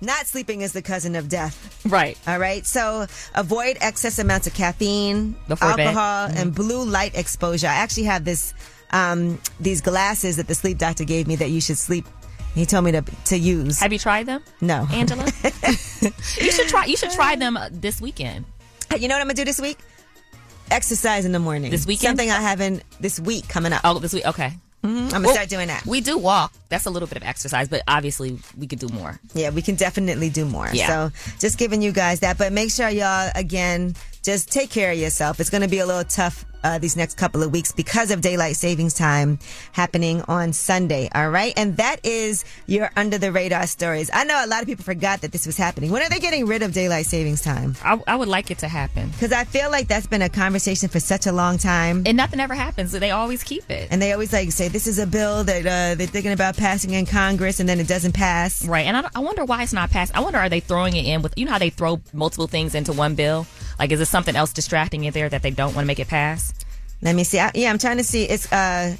[0.00, 1.80] Not sleeping is the cousin of death.
[1.86, 2.18] Right.
[2.26, 2.66] All right.
[2.66, 6.36] So avoid excess amounts of caffeine, Before alcohol, Mhm.
[6.36, 7.66] and blue light exposure.
[7.68, 8.52] I actually have this
[8.90, 12.06] um, these glasses that the sleep doctor gave me that you should sleep.
[12.54, 13.80] He told me to to use.
[13.80, 14.42] Have you tried them?
[14.60, 15.24] No, Angela.
[16.02, 16.84] you should try.
[16.86, 18.44] You should try them uh, this weekend.
[18.98, 19.78] You know what I'm gonna do this week?
[20.70, 21.70] Exercise in the morning.
[21.70, 22.18] This weekend?
[22.18, 23.80] Something I haven't this week coming up.
[23.84, 24.26] Oh, this week.
[24.26, 24.52] Okay.
[24.86, 25.84] Mhm, I'm gonna Well, start doing that.
[25.86, 26.52] We do walk.
[26.68, 29.18] That's a little bit of exercise, but obviously we could do more.
[29.34, 30.68] Yeah, we can definitely do more.
[30.72, 30.88] Yeah.
[30.88, 32.38] So just giving you guys that.
[32.38, 35.40] But make sure y'all, again, just take care of yourself.
[35.40, 38.20] It's going to be a little tough uh, these next couple of weeks because of
[38.20, 39.38] daylight savings time
[39.70, 41.08] happening on Sunday.
[41.14, 41.52] All right.
[41.56, 44.10] And that is your under the radar stories.
[44.12, 45.90] I know a lot of people forgot that this was happening.
[45.92, 47.76] When are they getting rid of daylight savings time?
[47.84, 49.10] I, I would like it to happen.
[49.10, 52.02] Because I feel like that's been a conversation for such a long time.
[52.04, 52.90] And nothing ever happens.
[52.90, 53.86] They always keep it.
[53.92, 56.94] And they always like say this is a bill that uh, they're thinking about passing
[56.94, 58.66] in Congress, and then it doesn't pass.
[58.66, 58.86] Right.
[58.86, 60.16] And I, I wonder why it's not passed.
[60.16, 62.74] I wonder are they throwing it in with, you know how they throw multiple things
[62.74, 63.46] into one bill?
[63.78, 66.08] Like, is there something else distracting it there that they don't want to make it
[66.08, 66.55] pass?
[67.06, 67.38] Let me see.
[67.38, 68.24] I, yeah, I'm trying to see.
[68.24, 68.96] It's uh,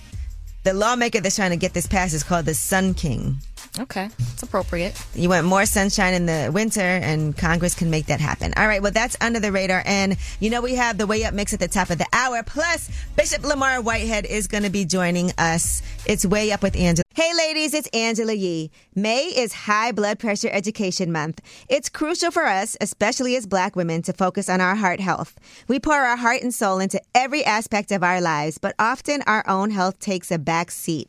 [0.63, 3.39] the lawmaker that's trying to get this passed is called the Sun King.
[3.79, 5.01] Okay, it's appropriate.
[5.15, 8.53] You want more sunshine in the winter, and Congress can make that happen.
[8.57, 9.83] All right, well, that's under the radar.
[9.85, 12.43] And you know, we have the Way Up mix at the top of the hour.
[12.43, 15.83] Plus, Bishop Lamor Whitehead is going to be joining us.
[16.07, 17.03] It's Way Up with Angela.
[17.15, 18.71] Hey, ladies, it's Angela Yee.
[18.95, 21.41] May is High Blood Pressure Education Month.
[21.69, 25.35] It's crucial for us, especially as black women, to focus on our heart health.
[25.67, 29.49] We pour our heart and soul into every aspect of our lives, but often our
[29.49, 31.09] own health takes a back seat.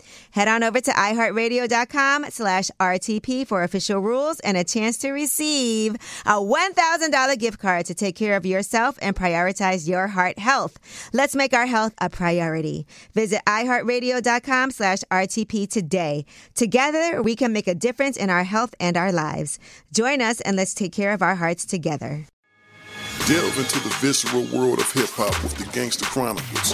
[0.31, 5.95] Head on over to iHeartRadio.com slash RTP for official rules and a chance to receive
[6.25, 10.77] a $1,000 gift card to take care of yourself and prioritize your heart health.
[11.13, 12.85] Let's make our health a priority.
[13.13, 16.25] Visit iHeartRadio.com slash RTP today.
[16.55, 19.59] Together, we can make a difference in our health and our lives.
[19.93, 22.25] Join us and let's take care of our hearts together.
[23.27, 26.73] Delve into the visceral world of hip hop with the Gangster Chronicles,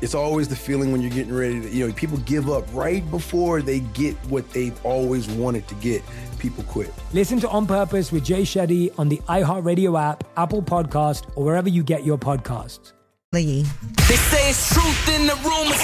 [0.00, 3.08] It's always the feeling when you're getting ready to, you know, people give up right
[3.10, 6.02] before they get what they've always wanted to get.
[6.38, 6.90] People quit.
[7.12, 11.68] Listen to On Purpose with Jay Shetty on the iHeartRadio app, Apple Podcast, or wherever
[11.68, 12.92] you get your podcasts.
[13.32, 13.62] Lee.
[14.08, 15.82] They say it's truth in the rumors.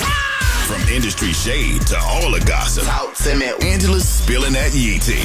[0.67, 2.85] From industry shade to all the gossip.
[2.85, 3.53] Talk to me.
[3.63, 5.23] Angela's spilling that yee tea.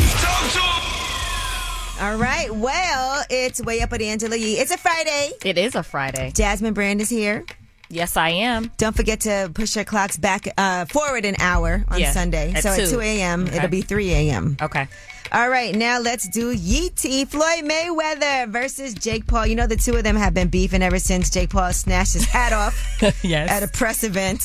[1.99, 2.53] All right.
[2.53, 4.59] Well, it's way up at Angela Yee.
[4.59, 5.31] It's a Friday.
[5.45, 6.31] It is a Friday.
[6.35, 7.45] Jasmine Brand is here.
[7.91, 8.71] Yes, I am.
[8.77, 12.53] Don't forget to push your clocks back uh, forward an hour on Yeah, Sunday.
[12.53, 12.91] at so at 2.
[12.91, 13.57] 2 a.m., Okay.
[13.57, 14.57] it'll be 3 a.m.
[14.61, 14.87] Okay.
[15.33, 17.25] All right, now let's do Yeetie.
[17.25, 19.47] Floyd Mayweather versus Jake Paul.
[19.47, 22.25] You know, the two of them have been beefing ever since Jake Paul snatched his
[22.25, 22.75] hat off
[23.23, 23.49] yes.
[23.49, 24.43] at a press event.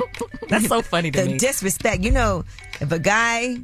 [0.48, 1.38] That's so funny to the me.
[1.38, 2.04] disrespect.
[2.04, 2.44] You know,
[2.80, 3.56] if a guy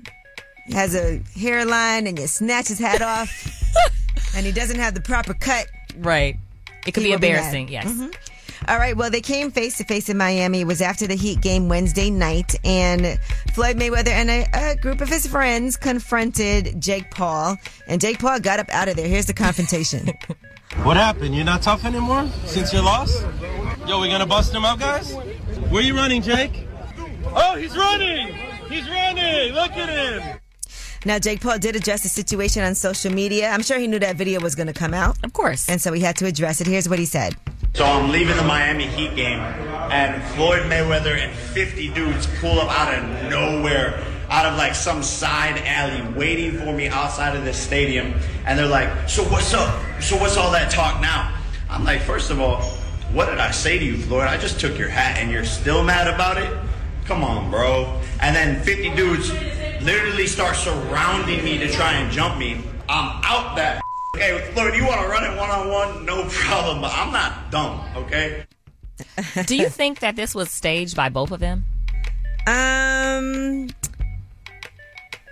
[0.72, 3.30] has a hairline and you snatch his hat off
[4.34, 5.66] and he doesn't have the proper cut,
[5.98, 6.36] right.
[6.86, 7.86] It could be embarrassing, yes.
[7.86, 8.14] Mhm.
[8.68, 8.96] All right.
[8.96, 10.62] Well, they came face to face in Miami.
[10.62, 13.18] It was after the Heat game Wednesday night, and
[13.52, 17.56] Floyd Mayweather and a, a group of his friends confronted Jake Paul,
[17.86, 19.08] and Jake Paul got up out of there.
[19.08, 20.10] Here's the confrontation.
[20.82, 21.34] What happened?
[21.34, 23.22] You're not tough anymore since your loss?
[23.86, 25.14] Yo, we gonna bust him out, guys?
[25.70, 26.66] Where you running, Jake?
[27.26, 28.34] Oh, he's running!
[28.68, 29.54] He's running!
[29.54, 30.40] Look at him!
[31.06, 33.50] now, Jake Paul did address the situation on social media.
[33.50, 35.16] I'm sure he knew that video was going to come out.
[35.24, 35.68] Of course.
[35.68, 36.66] And so he had to address it.
[36.66, 37.34] Here's what he said.
[37.74, 42.70] So I'm leaving the Miami Heat game, and Floyd Mayweather and 50 dudes pull up
[42.70, 44.00] out of nowhere,
[44.30, 48.14] out of like some side alley, waiting for me outside of this stadium.
[48.46, 49.74] And they're like, "So what's up?
[50.00, 51.36] So what's all that talk now?"
[51.68, 52.62] I'm like, first of all,
[53.12, 54.28] what did I say to you, Floyd?
[54.28, 56.56] I just took your hat, and you're still mad about it?
[57.06, 58.00] Come on, bro.
[58.20, 59.32] And then 50 dudes
[59.82, 62.62] literally start surrounding me to try and jump me.
[62.88, 63.82] I'm out that.
[64.16, 66.04] Hey, Floyd, you want to run it one on one?
[66.06, 68.44] No problem, but I'm not dumb, okay?
[69.46, 71.64] Do you think that this was staged by both of them?
[72.46, 73.68] Um,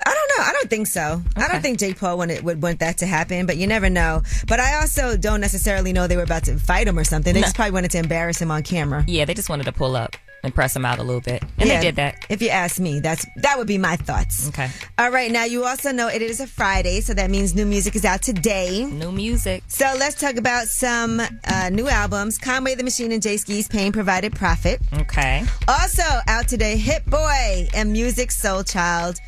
[0.04, 0.44] I don't know.
[0.44, 1.22] I don't think so.
[1.36, 4.22] I don't think Jake Paul wanted, would want that to happen, but you never know.
[4.48, 7.32] But I also don't necessarily know they were about to fight him or something.
[7.34, 7.44] They No.
[7.46, 9.04] just probably wanted to embarrass him on camera.
[9.06, 11.43] Yeah, they just wanted to pull up and press them out a little bit.
[11.59, 12.26] And Yeah, they did that.
[12.28, 14.49] If you ask me, that's that would be my thoughts.
[14.49, 14.70] Okay.
[14.99, 17.95] All right, now you also know it is a Friday, so that means new music
[17.97, 18.84] is out today.
[18.84, 19.62] New music.
[19.68, 22.38] So let's talk about some uh, new albums.
[22.38, 24.80] Conway the Machine and Jae Skeese Pain Provided Profit.
[24.93, 25.45] Okay.
[25.68, 29.18] Also out today, Hit Boy and Musiq Soulchild.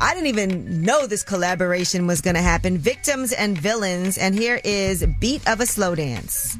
[0.00, 2.78] I didn't even know this collaboration was going to happen.
[2.78, 4.18] Victims and Villains.
[4.18, 6.58] And here is Beat of a Slow Dance.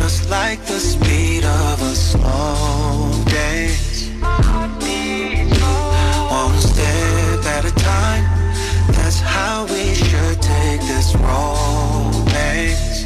[0.00, 4.08] Just like the speed of a slow dance.
[6.30, 8.24] One step at a time,
[8.94, 13.04] that's how we should take this romance.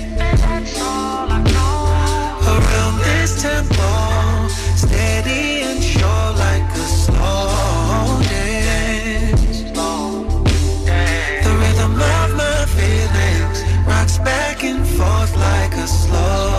[2.51, 2.93] A real
[3.41, 3.93] tempo,
[4.77, 9.63] steady and sure like a slow dance.
[11.45, 16.52] The rhythm of my feelings rocks back and forth like a slow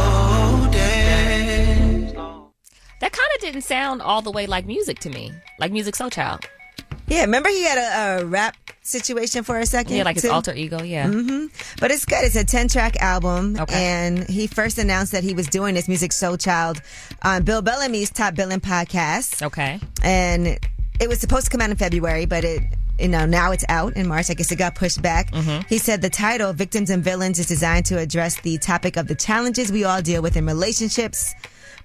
[3.03, 6.45] That kind of didn't sound all the way like music to me, like Musiq Soulchild.
[7.05, 9.97] Yeah, remember he had a, a rap situation for a second?
[9.97, 10.31] Yeah, like his too?
[10.31, 10.81] alter ego.
[10.81, 11.09] Yeah.
[11.09, 11.47] hmm
[11.81, 12.23] But it's good.
[12.23, 13.57] It's a 10 track album.
[13.59, 13.75] Okay.
[13.75, 16.79] And he first announced that he was doing this Musiq Soulchild
[17.23, 19.45] on Bill Bellamy's Top Billing podcast.
[19.45, 19.81] Okay.
[20.01, 20.57] And
[21.01, 22.63] it was supposed to come out in February, but it.
[22.99, 24.29] You know, now it's out in March.
[24.29, 25.31] I guess it got pushed back.
[25.31, 25.67] Mm-hmm.
[25.67, 29.15] He said the title, Victims and Villains, is designed to address the topic of the
[29.15, 31.33] challenges we all deal with in relationships.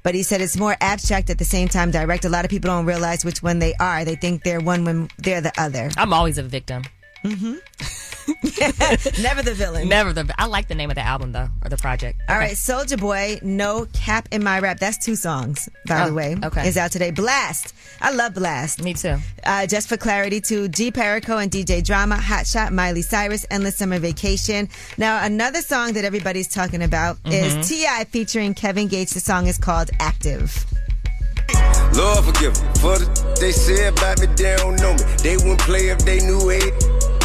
[0.09, 2.25] But he said it's more abstract at the same time direct.
[2.25, 4.07] A lot of people don't realize which one they are.
[4.07, 5.91] They think they're one when they're the other.
[5.99, 6.85] I'm always a victim.
[7.23, 7.55] Hmm
[9.23, 9.89] Never the villain.
[9.89, 10.33] Never the.
[10.39, 12.21] I like the name of the album though, or the project.
[12.29, 12.45] All Okay.
[12.49, 14.79] right, Soulja Boy, No Cap in My Rap.
[14.79, 16.37] That's two songs, by Oh, the way.
[16.45, 16.69] okay.
[16.69, 17.11] Is out today.
[17.11, 17.75] Blast.
[18.03, 18.83] I love Blast.
[18.83, 19.17] Me too.
[19.45, 23.77] Uh, just for clarity, to G Perico and DJ Drama, Hot Shot, Miley Cyrus, Endless
[23.79, 24.69] Summer Vacation.
[24.99, 27.33] Now, another song that everybody's talking about Mhm.
[27.61, 28.05] is T.I.
[28.11, 29.15] featuring Kevin Gates.
[29.15, 30.67] The song is called Active.
[31.95, 32.75] Lord forgive them.
[32.75, 35.03] For the they say about me, they don't know me.
[35.23, 36.75] They wouldn't play if they knew it.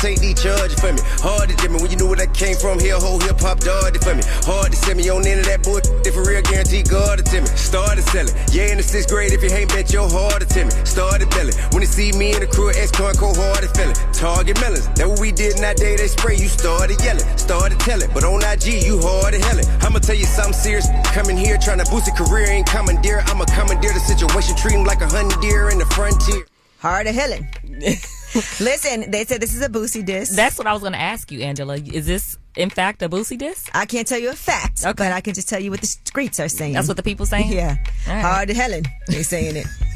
[0.04, 1.00] Take these charges for me.
[1.24, 2.76] Hard to tell me when you knew where that came from.
[2.76, 4.20] Here, whole hip hop dog for me.
[4.44, 5.88] Hard to send me on into that bullshit.
[6.04, 7.48] If for real, guarantee God to tell me.
[7.56, 8.36] Started selling.
[8.52, 10.76] Yeah, in the sixth grade, if you ain't bet your heart to tell me.
[10.84, 11.56] Started belling.
[11.72, 13.96] When they see me in the crew, S con cold hard feeling.
[14.12, 14.92] Target melons.
[15.00, 15.96] That what we did in that day.
[15.96, 16.36] They spray.
[16.36, 17.24] You started yelling.
[17.40, 18.12] Started telling.
[18.12, 19.72] But on IG, you hard to helling.
[19.88, 20.92] I'ma tell you something serious.
[21.16, 22.52] Coming here trying to boost a career.
[22.52, 23.24] Ain't commandeer.
[23.32, 24.52] I'ma commandeer the situation.
[24.60, 26.44] Treat 'em like a honey deer in the frontier.
[26.84, 27.48] Hard to Helen.
[28.60, 30.36] Listen, they said this is a Boosie disc.
[30.36, 31.78] That's what I was going to ask you, Angela.
[31.78, 33.70] Is this in fact a Boosie disc?
[33.74, 36.40] I can't tell you a fact, but I can just tell you what the streets
[36.40, 36.74] are saying.
[36.74, 37.52] That's what the people saying?
[37.52, 37.78] Yeah.
[38.08, 38.22] Right.
[38.22, 38.84] Hard to Helen.
[39.08, 39.68] They saying it.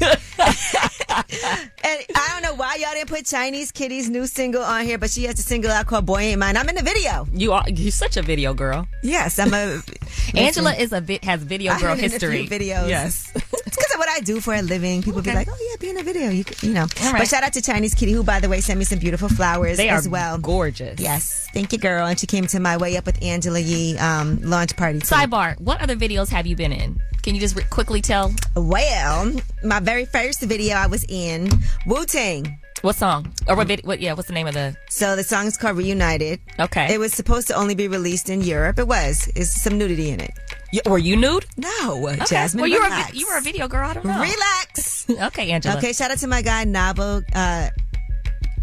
[1.10, 5.10] and I don't know why y'all didn't put Chinese Kitty's new single on here, but
[5.10, 6.56] she has a single out called Boy Ain't Mine.
[6.56, 7.26] I'm in the video.
[7.32, 8.86] You are you're such a video girl.
[9.02, 9.80] Yes, I'm a
[10.36, 12.46] Angela is a vi- has video girl am in a few history.
[12.46, 12.88] videos.
[12.88, 13.32] Yes.
[13.68, 15.02] It's because of what I do for a living.
[15.02, 16.86] People be like, "Oh yeah, be in a video." You, you know.
[17.02, 17.18] Right.
[17.18, 19.76] But shout out to Chinese Kitty, who by the way sent me some beautiful flowers
[19.76, 20.38] They as are well.
[20.38, 20.98] gorgeous.
[20.98, 22.06] Yes, thank you, girl.
[22.06, 24.98] And she came to my way up with Angela Yee um, launch party.
[25.00, 25.06] too.
[25.06, 26.98] Sidebar: What other videos have you been in?
[27.22, 28.32] Can you just re- quickly tell?
[28.56, 29.32] Well,
[29.64, 31.50] my very first video I was in
[31.86, 32.58] Wu Tang.
[32.82, 33.34] What song?
[33.48, 33.66] Or what?
[33.66, 34.00] Vid- what?
[34.00, 34.12] Yeah.
[34.12, 34.76] What's the name of the?
[34.88, 36.40] So the song is called Reunited.
[36.60, 36.94] Okay.
[36.94, 38.78] It was supposed to only be released in Europe.
[38.78, 39.28] It was.
[39.34, 40.30] It's some nudity in it.
[40.72, 41.44] You, were you nude?
[41.56, 42.24] No, Okay.
[42.26, 42.60] Jasmine.
[42.62, 43.14] Well, you were a, relax.
[43.14, 43.88] you were a video girl.
[43.88, 44.20] I don't know.
[44.20, 45.06] Relax.
[45.28, 45.76] okay, Angela.
[45.78, 47.24] Okay, shout out to my guy Nabo.
[47.34, 47.70] Uh,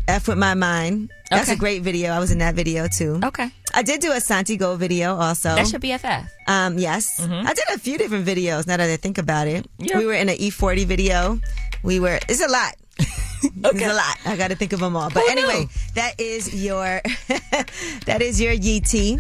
[0.08, 1.12] F with my mind.
[1.30, 1.54] That's Okay.
[1.54, 2.12] a great video.
[2.12, 3.20] I was in that video too.
[3.24, 3.50] Okay.
[3.74, 5.56] I did do a Santi Go video also.
[5.56, 6.30] That's your BFF.
[6.48, 7.20] Um, yes.
[7.22, 9.66] I did a few different videos now that I think about it.
[9.80, 9.98] Yeah.
[9.98, 11.40] We were in an E40 video.
[11.84, 12.76] We were, it's a lot.
[13.44, 14.18] It's a lot.
[14.26, 15.10] I got to think of them all.
[15.12, 17.02] But Who anyway, that is your,
[18.06, 19.20] that is your YT.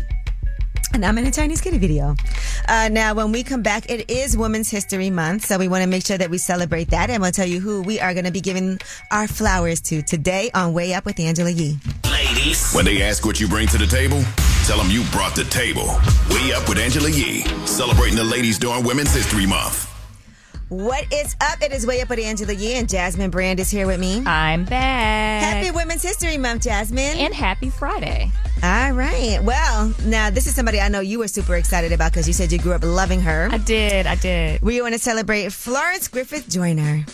[0.96, 2.16] And I'm in a Chinese kitty video.
[2.70, 5.90] Uh, now, when we come back, it is Women's History Month, so we want to
[5.90, 7.10] make sure that we celebrate that.
[7.10, 8.80] And we'll tell you who we are going to be giving
[9.12, 11.78] our flowers to today on Way Up with Angela Yee.
[12.10, 12.72] Ladies.
[12.72, 14.24] When they ask what you bring to the table,
[14.64, 15.88] tell them you brought the table.
[16.30, 19.95] Way up with Angela Yee, celebrating the ladies during Women's History Month.
[20.70, 21.62] What is up?
[21.62, 24.24] It is Way Up with Angela Yee, and Jasmine Brand is here with me.
[24.26, 25.44] I'm back.
[25.44, 27.20] Happy Women's History Month, Jasmine.
[27.20, 28.32] And happy Friday.
[28.64, 29.38] All right.
[29.44, 32.52] Well, now this is somebody I know you were super excited about because you said
[32.52, 33.48] you grew up loving her.
[33.52, 34.08] I did.
[34.08, 34.64] I did.
[34.64, 37.06] We want to celebrate Florence Griffith Joyner.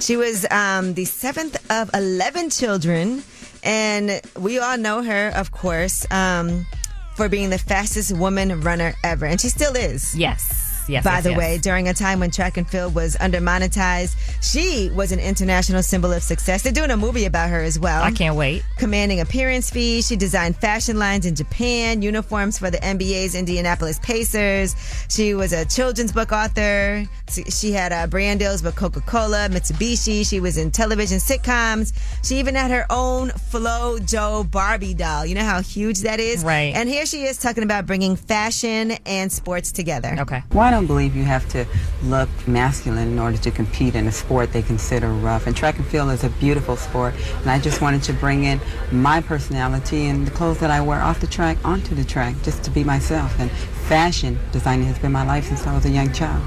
[0.00, 3.22] She was um, the seventh of 11 children,
[3.62, 6.66] and we all know her, of course, um,
[7.14, 9.26] for being the fastest woman runner ever.
[9.26, 10.18] And she still is.
[10.18, 10.73] Yes.
[10.88, 11.04] Yes.
[11.04, 11.38] By yes, the yes.
[11.38, 15.82] way, during a time when track and field was under monetized, she was an international
[15.82, 16.62] symbol of success.
[16.62, 18.02] They're doing a movie about her as well.
[18.02, 18.62] I can't wait.
[18.78, 24.74] Commanding appearance fees, she designed fashion lines in Japan, uniforms for the NBA's Indianapolis Pacers.
[25.08, 27.04] She was a children's book author.
[27.28, 30.28] She had uh, brand deals with Coca Cola, Mitsubishi.
[30.28, 31.92] She was in television sitcoms.
[32.22, 35.26] She even had her own Flo Jo Barbie doll.
[35.26, 36.44] You know how huge that is?
[36.44, 36.74] Right.
[36.74, 40.16] And here she is talking about bringing fashion and sports together.
[40.20, 40.42] Okay.
[40.52, 41.64] Well, I don't believe you have to
[42.02, 45.46] look masculine in order to compete in a sport they consider rough.
[45.46, 47.14] And track and field is a beautiful sport.
[47.42, 48.60] And I just wanted to bring in
[48.90, 52.64] my personality and the clothes that I wear off the track onto the track just
[52.64, 53.38] to be myself.
[53.38, 53.52] And
[53.86, 56.42] fashion designing has been my life since I was a young child.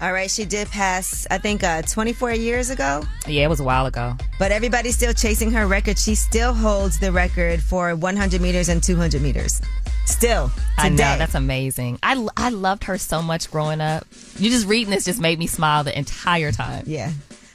[0.00, 3.04] All right, she did pass, I think, uh, 24 years ago.
[3.28, 4.16] Yeah, it was a while ago.
[4.40, 6.00] But everybody's still chasing her record.
[6.00, 9.62] She still holds the record for 100 meters and 200 meters.
[10.06, 11.98] Still, I know that's amazing.
[12.02, 14.06] I I loved her so much growing up.
[14.38, 16.84] You just reading this just made me smile the entire time.
[16.86, 17.10] Yeah,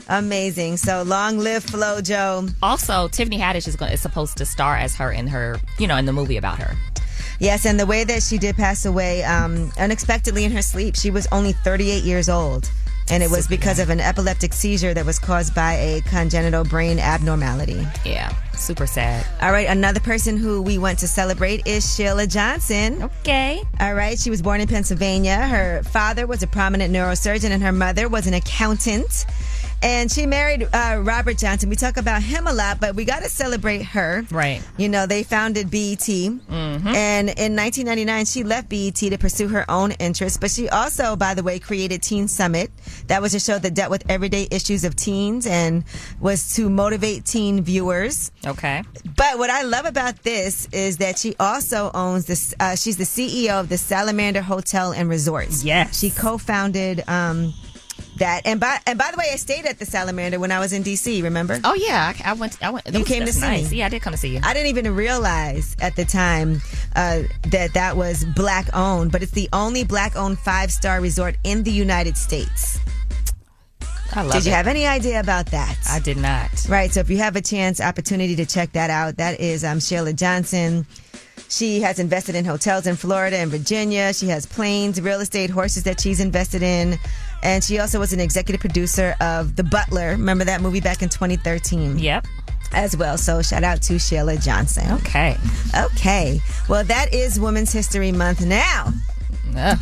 [0.07, 0.77] amazing.
[0.77, 2.47] So long live Flo Jo.
[2.61, 5.97] Also, Tiffany Haddish is going is supposed to star as her in her you know
[5.97, 6.75] in the movie about her.
[7.39, 11.09] Yes, and the way that she did pass away um, unexpectedly in her sleep, she
[11.09, 12.69] was only 38 years old.
[13.11, 16.99] And it was because of an epileptic seizure that was caused by a congenital brain
[16.99, 17.85] abnormality.
[18.05, 19.25] Yeah, super sad.
[19.41, 23.01] All right, another person who we want to celebrate is Sheila Johnson.
[23.03, 23.63] Okay.
[23.79, 25.37] All right, she was born in Pennsylvania.
[25.37, 29.25] Her father was a prominent neurosurgeon and her mother was an accountant.
[29.81, 31.69] And she married uh, Robert Johnson.
[31.69, 34.25] We talk about him a lot, but we got to celebrate her.
[34.29, 34.61] Right.
[34.77, 35.99] You know, they founded BET.
[35.99, 36.87] Mm-hmm.
[36.87, 40.37] And in 1999, she left BET to pursue her own interests.
[40.37, 42.71] But she also, by the way, created Teen Summit.
[43.07, 45.83] That was a show that dealt with everyday issues of teens and
[46.19, 48.31] was to motivate teen viewers.
[48.45, 48.83] Okay.
[49.15, 52.53] But what I love about this is that she also owns this.
[52.59, 55.63] Uh, she's the CEO of the Salamander Hotel and Resorts.
[55.63, 55.97] Yes.
[55.99, 57.53] She co-founded um,
[58.19, 58.43] that.
[58.45, 60.83] And by and by the way, I stayed at the Salamander when I was in
[60.83, 61.21] DC.
[61.23, 61.59] Remember?
[61.63, 62.61] Oh yeah, I, I went.
[62.63, 62.87] I went.
[62.91, 63.71] You was- came to see nice.
[63.71, 63.77] me.
[63.77, 64.39] Yeah, I did come to see you.
[64.43, 66.61] I didn't even realize at the time
[66.95, 71.35] uh, that that was black owned, but it's the only black owned five star resort
[71.43, 72.79] in the United States.
[74.11, 74.55] I love Did you it.
[74.55, 75.77] have any idea about that?
[75.87, 76.49] I did not.
[76.67, 76.91] Right.
[76.91, 80.13] So if you have a chance, opportunity to check that out, that is um, Sheila
[80.13, 80.87] Johnson.
[81.47, 84.11] She has invested in hotels in Florida and Virginia.
[84.13, 86.97] She has planes, real estate, horses that she's invested in.
[87.43, 90.09] And she also was an executive producer of The Butler.
[90.11, 91.99] Remember that movie back in 2013?
[91.99, 92.27] Yep.
[92.71, 93.17] As well.
[93.17, 94.91] So shout out to Sheila Johnson.
[94.99, 95.37] Okay.
[95.75, 96.39] Okay.
[96.67, 98.93] Well, that is Women's History Month now.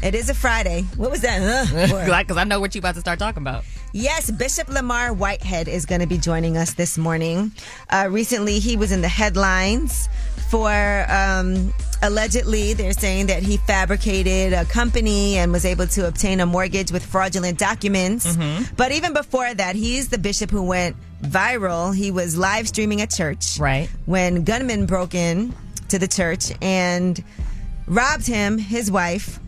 [0.01, 0.83] It is a Friday.
[0.95, 1.41] What was that?
[1.41, 2.19] Uh.
[2.19, 3.65] Because I know what you're about to start talking about.
[3.93, 7.51] Yes, Bishop Lamor Whitehead is going to be joining us this morning.
[7.89, 10.07] Uh, recently, he was in the headlines
[10.49, 16.39] for um, allegedly, they're saying that he fabricated a company and was able to obtain
[16.39, 18.37] a mortgage with fraudulent documents.
[18.75, 21.95] But even before that, he's the bishop who went viral.
[21.95, 23.59] He was live streaming at church.
[23.59, 23.89] Right.
[24.05, 25.53] When gunmen broke in
[25.89, 27.21] to the church and
[27.87, 29.39] robbed him, his wife,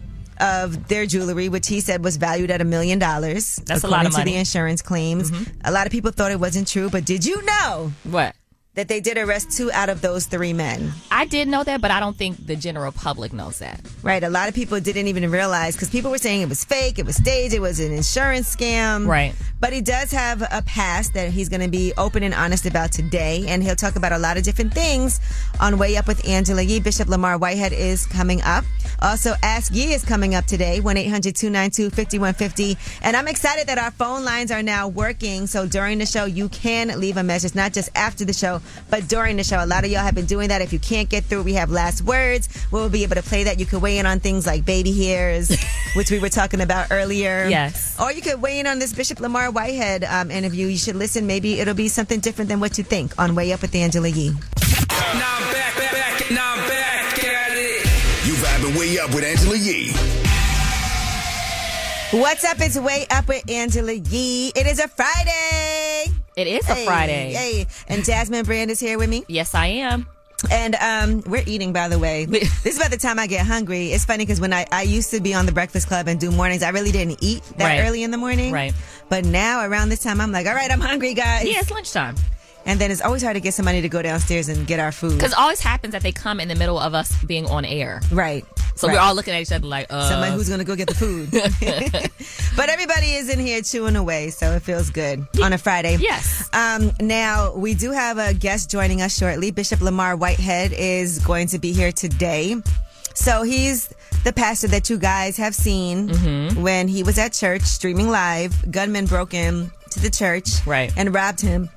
[0.42, 3.58] of their jewelry, which he said was valued at a million dollars.
[3.66, 5.32] That's a lot of according to the insurance claims.
[5.66, 8.36] A lot of people thought it wasn't true, but did you know What?
[8.76, 10.92] That they did arrest two out of those three men?
[11.12, 13.82] I did know that, but I don't think the general public knows that.
[14.04, 14.24] Right.
[14.24, 17.06] A lot of people didn't even realize because people were saying it was fake, it
[17.06, 19.08] was staged, it was an insurance scam.
[19.08, 19.34] Right.
[19.60, 22.92] But he does have a past that he's going to be open and honest about
[22.92, 25.20] today, and he'll talk about a lot of different things
[25.60, 26.80] on Way Up with Angela Yee.
[26.80, 28.64] Bishop Lamor Whitehead is coming up.
[29.02, 32.78] Also, Ask Yee is coming up today, 1 800 292 5150.
[33.02, 35.48] And I'm excited that our phone lines are now working.
[35.48, 39.08] So during the show, you can leave a message, not just after the show, but
[39.08, 39.64] during the show.
[39.64, 40.62] A lot of y'all have been doing that.
[40.62, 42.50] If you can't get through, we have last words.
[42.72, 43.60] We'll be able to play that.
[43.60, 45.56] You could weigh in on things like baby hairs,
[45.96, 47.48] which we were talking about earlier.
[47.48, 48.00] Yes.
[48.00, 50.68] Or you could weigh in on this Bishop Lamor Whitehead um, interview.
[50.68, 51.28] You should listen.
[51.28, 54.32] Maybe it'll be something different than what you think on Way Up with Angela Yee.
[58.26, 59.92] You vibing way up with Angela Yee.
[62.12, 62.60] What's up?
[62.60, 64.52] It's Way Up with Angela Yee.
[64.56, 65.79] It is a Friday.
[66.36, 67.34] It is a Hey, Friday.
[67.34, 69.24] Hey, and Jasmine Brand is here with me.
[69.28, 70.08] Yes, I am.
[70.50, 72.24] And um, we're eating, by the way.
[72.26, 73.88] this is about the time I get hungry.
[73.92, 76.32] It's funny because when I, I used to be on the Breakfast Club and do
[76.32, 77.86] mornings, I really didn't eat that Right.
[77.88, 78.54] early in the morning.
[78.54, 78.74] Right.
[79.10, 81.46] But now around this time, I'm like, all right, I'm hungry, guys.
[81.46, 82.16] Yeah, it's lunchtime.
[82.66, 85.14] And then it's always hard to get somebody to go downstairs and get our food.
[85.18, 88.02] Because it always happens that they come in the middle of us being on air.
[88.12, 88.46] Right.
[88.76, 88.94] So Right.
[88.94, 90.08] we're all looking at each other like, uh.
[90.10, 91.32] Somebody who's going to go get the food.
[92.56, 95.98] but everybody is in here chewing away, so it feels good on a Friday.
[96.00, 96.48] Yes.
[96.54, 99.52] Um, now, we do have a guest joining us shortly.
[99.52, 102.56] Bishop Lamor Whitehead is going to be here today.
[103.16, 103.90] So he's
[104.24, 106.62] the pastor that you guys have seen Mm-hmm.
[106.62, 108.54] when he was at church streaming live.
[108.72, 110.94] Gunmen broke in to the church Right.
[110.96, 111.70] and robbed him.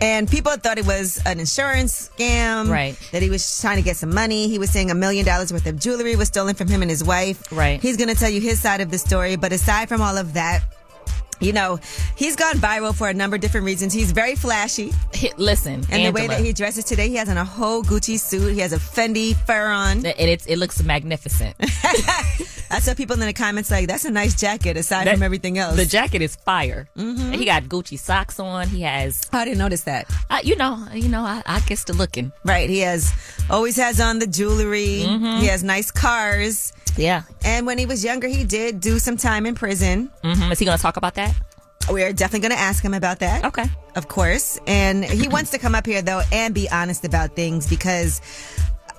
[0.00, 2.70] And people thought it was an insurance scam.
[2.70, 2.98] Right.
[3.12, 4.48] That he was trying to get some money.
[4.48, 7.02] He was saying a million dollars worth of jewelry was stolen from him and his
[7.02, 7.50] wife.
[7.50, 7.80] Right.
[7.80, 9.36] He's going to tell you his side of the story.
[9.36, 10.62] But aside from all of that,
[11.40, 11.78] you know,
[12.16, 13.92] he's gone viral for a number of different reasons.
[13.92, 14.92] He's very flashy.
[15.14, 18.18] Hi- Listen, And the way that he dresses today, he has on a whole Gucci
[18.18, 18.52] suit.
[18.54, 19.98] He has a Fendi fur on.
[20.06, 21.54] and it's, it looks magnificent.
[22.68, 25.56] I saw people in the comments like, that's a nice jacket aside That- from everything
[25.58, 25.76] else.
[25.76, 26.88] The jacket is fire.
[26.96, 27.34] Mhm.
[27.36, 28.68] He got Gucci socks on.
[28.68, 30.10] He has, I didn't notice that.
[30.30, 32.32] uh, you know, you know, I, I guess the looking.
[32.44, 32.68] Right.
[32.68, 33.12] He has
[33.50, 35.04] always has on the jewelry.
[35.06, 35.40] Mhm.
[35.40, 36.72] He has nice cars.
[36.96, 37.22] Yeah.
[37.44, 40.10] And when he was younger, he did do some time in prison.
[40.24, 41.25] hmm Is he going to talk about that?
[41.90, 43.44] We're definitely going to ask him about that.
[43.44, 43.66] Okay.
[43.94, 44.60] Of course.
[44.66, 48.20] And he wants to come up here, though, and be honest about things because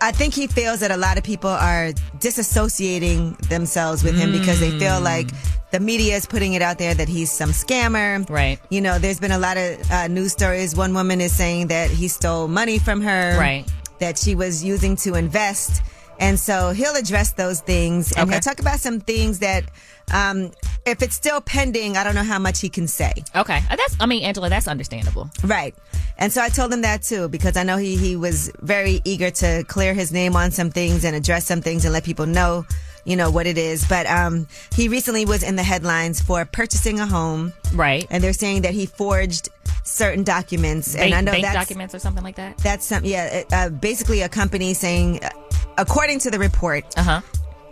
[0.01, 4.59] I think he feels that a lot of people are disassociating themselves with him because
[4.59, 5.29] they feel like
[5.71, 8.27] the media is putting it out there that he's some scammer.
[8.29, 8.59] Right.
[8.69, 10.75] You know, there's been a lot of uh, news stories.
[10.75, 13.37] One woman is saying that he stole money from her.
[13.37, 13.65] Right.
[13.99, 15.81] That she was using to invest.
[16.19, 18.33] And so he'll address those things and Okay.
[18.33, 19.65] he'll talk about some things that,
[20.11, 20.51] um,
[20.85, 23.13] if it's still pending, I don't know how much he can say.
[23.35, 23.57] Okay.
[23.69, 25.29] Uh, That's, I mean, Angela, that's understandable.
[25.43, 25.75] Right.
[26.17, 29.29] And so I told him that too, because I know he, he was very eager
[29.29, 32.65] to clear his name on some things and address some things and let people know,
[33.05, 33.85] you know, what it is.
[33.87, 37.53] But um, he recently was in the headlines for purchasing a home.
[37.73, 38.07] Right.
[38.09, 39.49] And they're saying that he forged
[39.83, 40.95] certain documents.
[40.95, 42.57] Bank, and I know bank that's, documents or something like that?
[42.57, 45.29] that's some, yeah, uh, basically a company saying, uh,
[45.77, 47.21] according to the report, Uh huh.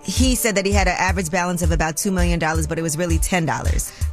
[0.04, 2.98] he said that he had an average balance of about $2 million, but it was
[2.98, 3.46] really $10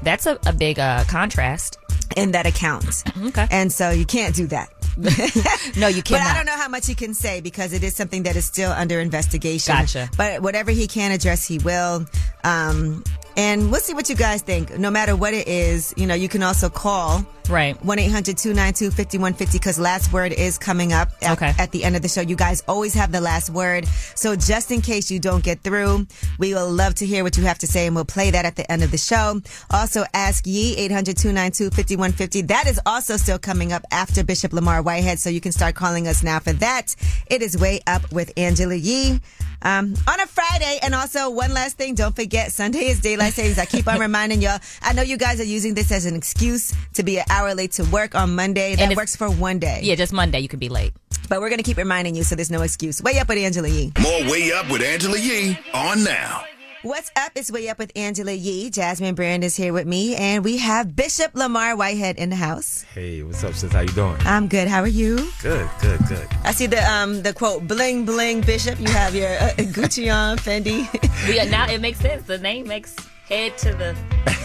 [0.03, 1.79] That's a, a big uh, contrast.
[2.17, 3.05] in that account.
[3.29, 3.47] Okay.
[3.51, 4.69] And so you can't do that.
[5.79, 6.21] No, you can't.
[6.23, 8.45] But I don't know how much he can say because it is something that is
[8.45, 9.75] still under investigation.
[9.75, 10.11] Gotcha.
[10.19, 12.05] But whatever he can address, he will.
[12.45, 13.03] Um,
[13.37, 14.79] and we'll see what you guys think.
[14.79, 17.77] No matter what it is, you know, you can also call Right.
[17.85, 21.53] 1 800 292 5150 because last word is coming up at, Okay.
[21.59, 22.21] at the end of the show.
[22.21, 23.85] You guys always have the last word.
[24.15, 26.07] So just in case you don't get through,
[26.39, 28.55] we will love to hear what you have to say and we'll play that at
[28.55, 29.41] the end of the show.
[29.71, 32.43] Also, ask Yee 800 292 5150.
[32.43, 35.19] That is also still coming up after Bishop Lamor Whitehead.
[35.19, 36.95] So you can start calling us now for that.
[37.27, 39.21] It is way up with Angela Yee.
[39.65, 43.59] Um, on a Friday, and also one last thing, don't forget Sunday is daylight savings.
[43.59, 44.59] I keep on reminding y'all.
[44.83, 47.73] I know you guys are using this as an excuse to be an hour late
[47.73, 48.75] to work on Monday.
[48.77, 49.81] That if- works for one day.
[49.83, 50.93] Yeah, just Monday you could be late.
[51.29, 53.03] But we're gonna keep reminding you, so there's no excuse.
[53.03, 53.93] Way up with Angela Yee.
[54.01, 56.45] More Way Up with Angela Yee on now.
[56.83, 57.31] What's up?
[57.37, 58.69] It's Way Up with Angela Yee.
[58.69, 62.83] Jasmine Brand is here with me, and we have Bishop Lamor Whitehead in the house.
[62.93, 63.73] Hey, what's up, sis?
[63.73, 64.17] How you doing?
[64.25, 64.67] I'm good.
[64.67, 65.31] How are you?
[65.41, 66.27] Good, good, good.
[66.43, 68.81] I see the um the quote bling bling Bishop.
[68.81, 70.89] You have your uh, Gucci on, Fendi.
[71.33, 72.25] Yeah, now it makes sense.
[72.25, 72.97] The name makes
[73.33, 73.95] head to the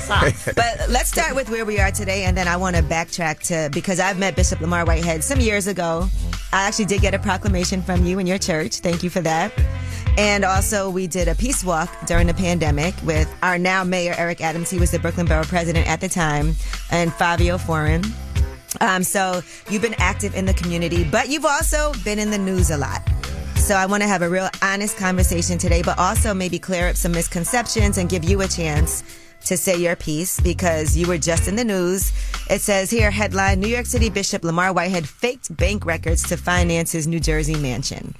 [0.05, 0.49] socks.
[0.55, 3.69] But let's start with where we are today, and then I want to backtrack to
[3.73, 6.07] because I've met Bishop Lamor Whitehead some years ago.
[6.53, 8.77] I actually did get a proclamation from you and your church.
[8.77, 9.51] Thank you for that.
[10.17, 14.41] And also, we did a peace walk during the pandemic with our now mayor, Eric
[14.41, 14.69] Adams.
[14.69, 16.55] He was the Brooklyn Borough president at the time,
[16.89, 18.03] and Fabio Foreign.
[18.79, 22.71] Um, so you've been active in the community, but you've also been in the news
[22.71, 23.01] a lot.
[23.67, 26.95] So I want to have a real honest conversation today, but also maybe clear up
[26.95, 29.03] some misconceptions and give you a chance
[29.43, 32.13] to say your piece because you were just in the news.
[32.49, 36.93] It says here headline New York City Bishop Lamor Whitehead faked bank records to finance
[36.93, 38.15] his New Jersey mansion.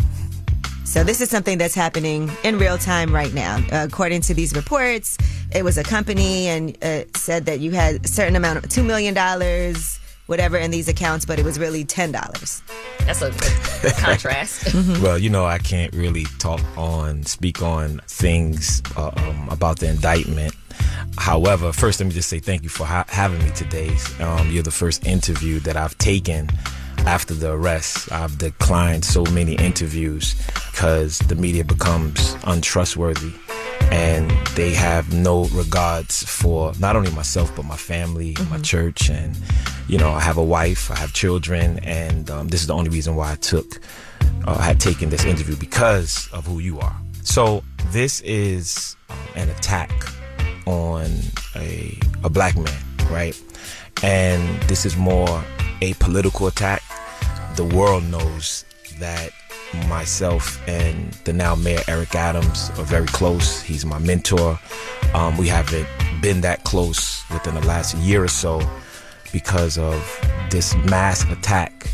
[0.83, 3.63] So this is something that's happening in real time right now.
[3.71, 5.17] According to these reports,
[5.55, 8.85] it was a company and uh, said that you had a certain amount of $2
[8.85, 9.13] million,
[10.27, 12.61] whatever, in these accounts, but it was really $10.
[13.05, 13.31] That's a
[13.81, 14.73] good contrast.
[15.01, 19.89] Well, you know, I can't really talk on, speak on things uh, um, about the
[19.89, 20.53] indictment.
[21.17, 23.95] However, first, let me just say thank you for ha- having me today.
[24.19, 26.49] Um, you're the first interview that I've taken
[26.99, 28.11] after the arrest.
[28.11, 30.35] I've declined so many interviews
[30.71, 33.33] because the media becomes untrustworthy
[33.91, 39.35] and they have no regards for not only myself but my family, my church, and
[39.87, 42.89] you know I have a wife, I have children, and um, this is the only
[42.89, 43.79] reason why I took,
[44.45, 46.95] uh, had taken this interview because of who you are.
[47.23, 48.95] So this is
[49.35, 49.91] an attack
[50.65, 51.07] on
[51.55, 53.39] a a black man, right?
[54.03, 55.43] And this is more
[55.81, 56.83] a political attack.
[57.55, 58.65] The world knows
[58.99, 59.31] that
[59.87, 63.61] myself and the now mayor Eric Adams are very close.
[63.61, 64.59] He's my mentor.
[65.13, 65.87] Um, we haven't
[66.21, 68.59] been that close within the last year or so
[69.31, 70.19] because of
[70.49, 71.89] this mass attack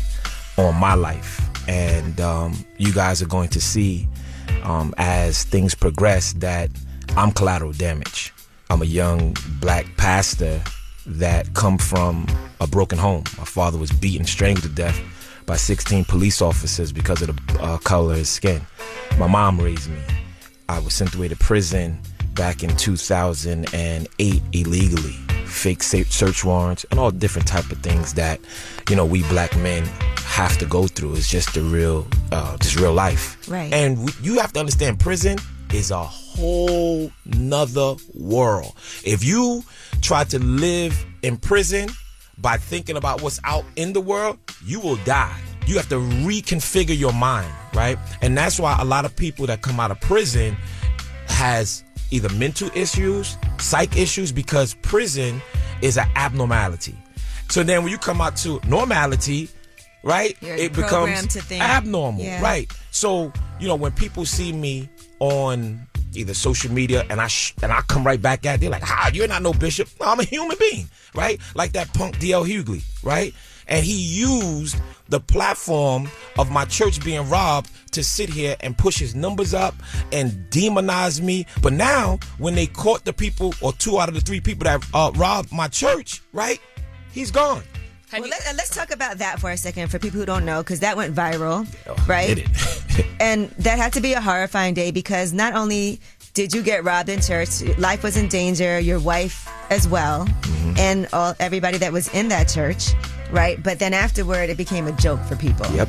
[0.56, 1.40] on my life.
[1.68, 4.08] And um, you guys are going to see
[4.62, 6.70] um, as things progress that
[7.16, 8.32] I'm collateral damage.
[8.70, 10.62] I'm a young black pastor
[11.06, 12.26] that come from
[12.60, 13.24] a broken home.
[13.38, 15.00] My father was beaten, strangled to death
[15.46, 18.62] by 16 police officers because of the uh, color of his skin.
[19.18, 20.00] My mom raised me.
[20.68, 22.00] I was sent away to prison
[22.34, 25.12] back in 2008 illegally.
[25.46, 28.40] Fake search warrants and all different type of things that,
[28.90, 29.84] you know, we black men
[30.16, 31.14] have to go through.
[31.14, 33.48] It's just the real, uh, just real life.
[33.48, 33.72] Right.
[33.72, 35.38] And we, you have to understand, prison
[35.72, 38.74] is a whole nother world.
[39.04, 39.62] If you
[40.02, 41.88] try to live in prison
[42.38, 45.38] by thinking about what's out in the world, you will die.
[45.66, 47.98] You have to reconfigure your mind, right?
[48.20, 50.56] And that's why a lot of people that come out of prison
[51.26, 55.42] has either mental issues, psych issues, because prison
[55.82, 56.96] is an abnormality.
[57.50, 59.48] So then when you come out to normality,
[60.02, 62.40] right, You're it becomes abnormal, Yeah.
[62.40, 62.70] right?
[62.90, 64.88] So you know when people see me
[65.20, 68.70] on either social media and I sh- and I come right back at, it, they're
[68.70, 69.88] like, "How you're not no bishop?
[70.00, 71.40] No, I'm a human being, right?
[71.54, 73.34] Like that punk DL Hughley, right?
[73.68, 74.76] And he used
[75.08, 76.08] the platform
[76.38, 79.74] of my church being robbed to sit here and push his numbers up
[80.12, 81.46] and demonize me.
[81.62, 84.84] But now, when they caught the people or two out of the three people that
[84.94, 86.60] uh, robbed my church, right?
[87.12, 87.62] He's gone.
[88.12, 90.80] Well, let, us talk about that for a second for people who don't know, because
[90.80, 91.66] that went viral,
[92.08, 92.46] right?
[93.18, 96.00] And that had to be a horrifying day because not only
[96.34, 100.78] did you get robbed in church, life was in danger, your wife as well, Mm-hmm.
[100.78, 102.88] and all everybody that was in that church,
[103.30, 103.62] right?
[103.62, 105.66] But then afterward, it became a joke for people.
[105.72, 105.88] Yep.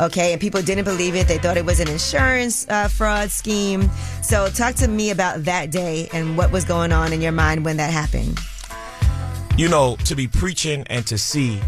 [0.00, 1.26] Okay, and people didn't believe it.
[1.28, 3.88] They thought it was an insurance uh, fraud scheme.
[4.22, 7.64] So, talk to me about that day and what was going on in your mind
[7.64, 8.38] when that happened.
[9.56, 11.58] you know, to be preaching and to see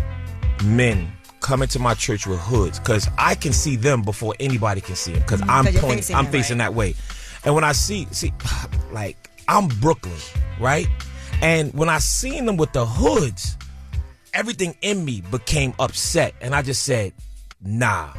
[0.64, 1.10] men
[1.40, 5.12] come into my church with hoods, because I can see them before anybody can see
[5.12, 6.94] them, because I'm 'Cause you're pointing, facing I'm facing that way.
[7.44, 8.32] And when I see, see,
[8.92, 10.18] like I'm Brooklyn,
[10.60, 10.88] right?
[11.40, 13.56] And when I seen them with the hoods,
[14.34, 17.12] everything in me became upset, and I just said,
[17.62, 18.12] "Nah."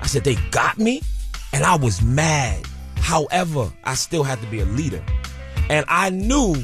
[0.00, 1.02] I said they got me,
[1.52, 2.66] and I was mad.
[2.96, 5.02] However, I still had to be a leader,
[5.70, 6.56] and I knew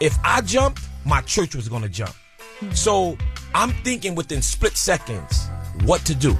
[0.00, 2.14] if I jumped, my church was gonna jump.
[2.72, 3.18] So
[3.54, 5.48] I'm thinking within split seconds
[5.84, 6.36] what to do.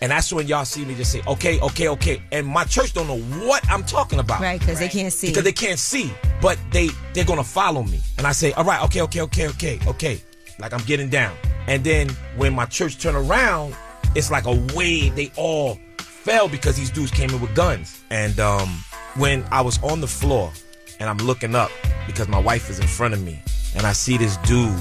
[0.00, 2.22] And that's when y'all see me just say, okay, okay, okay.
[2.30, 4.40] And my church don't know what I'm talking about.
[4.40, 5.28] Right, because they can't see.
[5.28, 8.00] Because they can't see, but they they're gonna follow me.
[8.16, 10.20] And I say, all right, okay, okay, okay, okay, okay.
[10.60, 11.34] Like I'm getting down.
[11.66, 13.74] And then when my church turn around,
[14.14, 15.16] it's like a wave.
[15.16, 18.02] They all fell because these dudes came in with guns.
[18.10, 18.68] And um,
[19.16, 20.52] when I was on the floor
[21.00, 21.70] and I'm looking up
[22.06, 23.40] because my wife is in front of me,
[23.74, 24.74] and I see this dude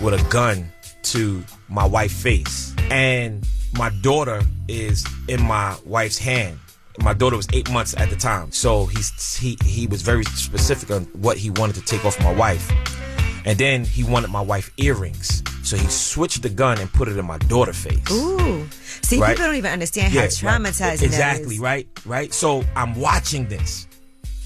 [0.00, 0.70] with a gun
[1.02, 3.46] to my wife's face, and
[3.76, 6.58] my daughter is in my wife's hand.
[7.00, 10.90] My daughter was eight months at the time, so he's he he was very specific
[10.92, 12.70] on what he wanted to take off my wife,
[13.44, 17.16] and then he wanted my wife earrings, so he switched the gun and put it
[17.16, 18.10] in my daughter's face.
[18.12, 18.64] Ooh.
[19.02, 19.30] See, Right.
[19.30, 20.62] people don't even understand how Yeah, right.
[21.02, 21.58] exactly that is.
[21.58, 23.86] right right so i'm watching this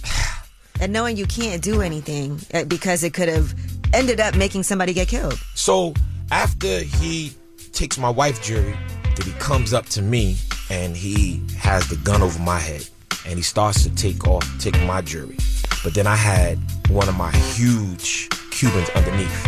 [0.81, 3.55] and knowing you can't do anything uh, because it could have
[3.95, 5.35] ended up making somebody get killed.
[5.55, 5.95] So
[6.31, 7.33] after he
[7.73, 8.75] takes my wife jury,
[9.19, 10.37] then he comes up to me
[10.71, 12.89] and he has the gun over my head
[13.27, 15.37] and he starts to take off, take my jury.
[15.85, 16.59] But then I had
[16.89, 19.47] one of my huge Cubans underneath,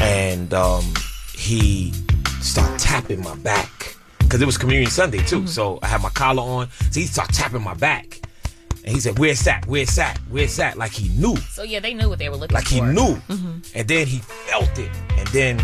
[0.00, 0.84] and um,
[1.34, 1.92] he
[2.40, 5.46] started tapping my back because it was Communion Sunday too.
[5.46, 8.20] So I had my collar on, so he started tapping my back.
[8.84, 9.66] And he said, "Where's that?
[9.66, 10.18] Where's that?
[10.28, 11.36] Where's that?" Like he knew.
[11.36, 12.76] So yeah, they knew what they were looking like for.
[12.76, 13.14] Like he knew.
[13.28, 13.70] Mhm.
[13.74, 15.58] And then he felt it, and then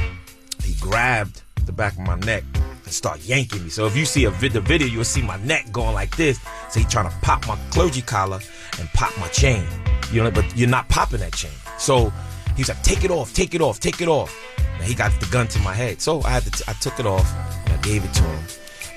[0.64, 2.42] he grabbed the back of my neck
[2.88, 3.68] and start yanking me.
[3.68, 6.40] So if you see a vid- the video, you'll see my neck going like this.
[6.70, 8.40] So he trying to pop my clergy collar
[8.78, 9.62] and pop my chain.
[10.10, 11.52] You know, but you're not popping that chain.
[11.78, 12.10] So
[12.56, 15.26] he's like, "Take it off, take it off, take it off." And he got the
[15.26, 16.50] gun to my head, so I had to.
[16.50, 17.30] T- I took it off
[17.66, 18.44] and I gave it to him.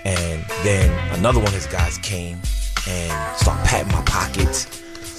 [0.05, 2.39] And then another one of his guys came
[2.87, 4.67] and started patting my pockets.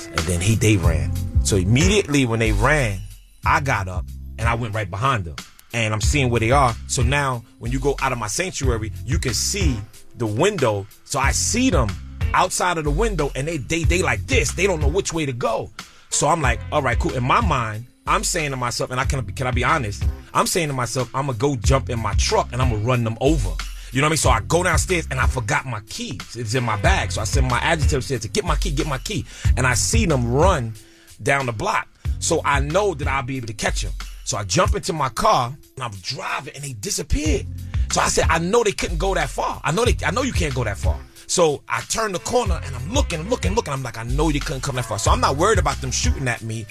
[0.06, 1.12] And then he they ran.
[1.44, 3.00] So immediately when they ran,
[3.44, 4.06] I got up
[4.38, 5.36] and I went right behind them.
[5.74, 6.74] And I'm seeing where they are.
[6.86, 9.76] So now when you go out of my sanctuary, you can see
[10.16, 10.86] the window.
[11.04, 11.88] So I see them
[12.34, 14.52] outside of the window and they they they like this.
[14.52, 15.70] They don't know which way to go.
[16.10, 17.14] So I'm like, all right, cool.
[17.14, 20.04] In my mind, I'm saying to myself, and I can can I be honest?
[20.34, 23.04] I'm saying to myself, I'm gonna go jump in my truck and I'm gonna run
[23.04, 23.50] them over.
[23.92, 24.16] You know what I mean?
[24.16, 26.34] So I go downstairs and I forgot my keys.
[26.34, 27.12] It's in my bag.
[27.12, 29.26] So I send my adjutant upstairs to get my key, get my key.
[29.58, 30.72] And I see them run
[31.22, 31.86] down the block.
[32.18, 33.92] So I know that I'll be able to catch them.
[34.32, 37.46] So I jump into my car and I'm driving and they disappeared.
[37.90, 39.60] So I said, I know they couldn't go that far.
[39.62, 40.98] I know they I know you can't go that far.
[41.26, 43.74] So I turn the corner and I'm looking, looking, looking.
[43.74, 44.98] I'm like, I know they couldn't come that far.
[44.98, 46.64] So I'm not worried about them shooting at me.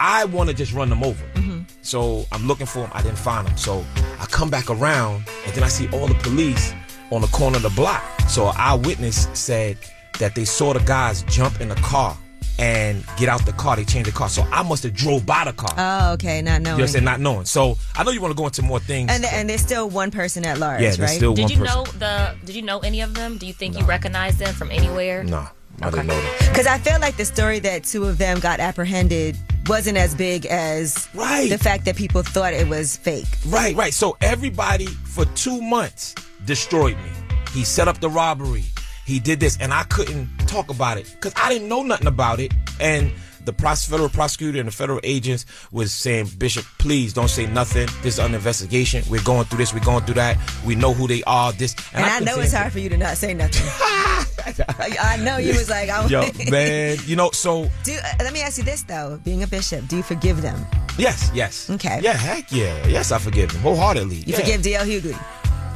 [0.00, 1.22] I want to just run them over.
[1.34, 1.64] Mm-hmm.
[1.82, 2.90] So I'm looking for them.
[2.94, 3.58] I didn't find them.
[3.58, 3.84] So
[4.18, 6.72] I come back around and then I see all the police
[7.10, 8.02] on the corner of the block.
[8.30, 9.76] So an eyewitness said
[10.20, 12.16] that they saw the guys jump in the car
[12.58, 13.76] and get out the car.
[13.76, 14.28] They changed the car.
[14.28, 15.74] So I must have drove by the car.
[15.76, 16.78] Oh, okay, not knowing.
[16.78, 17.04] you understand?
[17.04, 17.44] Not knowing.
[17.46, 19.10] So I know you want to go into more things.
[19.10, 21.08] And, and there's still one person at large, Yeah, there's right?
[21.16, 21.74] still Did one you person.
[21.74, 22.34] know the?
[22.44, 23.38] Did you know any of them?
[23.38, 25.24] Do you think you recognize them from anywhere?
[25.24, 25.46] No,
[25.82, 26.48] I didn't know that.
[26.50, 29.36] Because I feel like the story that two of them got apprehended
[29.66, 31.48] wasn't as big as right.
[31.48, 33.26] the fact that people thought it was fake.
[33.46, 33.94] Right, right.
[33.94, 37.10] So everybody for two months destroyed me.
[37.52, 38.64] He set up the robbery.
[39.04, 42.40] He did this, and I couldn't talk about it because I didn't know nothing about
[42.40, 42.52] it.
[42.80, 43.12] And
[43.44, 47.86] the pros- federal prosecutor and the federal agents was saying, Bishop, please don't say nothing.
[48.02, 49.04] This is an investigation.
[49.08, 49.74] We're going through this.
[49.74, 50.38] We're going through that.
[50.64, 51.52] We know who they are.
[51.52, 53.66] This And, I, couldn't know it's hard for you to not say nothing.
[53.66, 58.32] I, I know you was like, I, Yo, man, you know, so Do, uh, let
[58.32, 60.66] me ask you this though: Being a bishop, do you forgive them?
[60.98, 61.70] yes, yes.
[61.70, 62.00] Okay.
[62.02, 62.86] Yeah, heck yeah.
[62.86, 64.16] Yes, I forgive them wholeheartedly.
[64.16, 64.36] You yeah.
[64.38, 64.84] forgive D.L.
[64.84, 65.14] Hughley?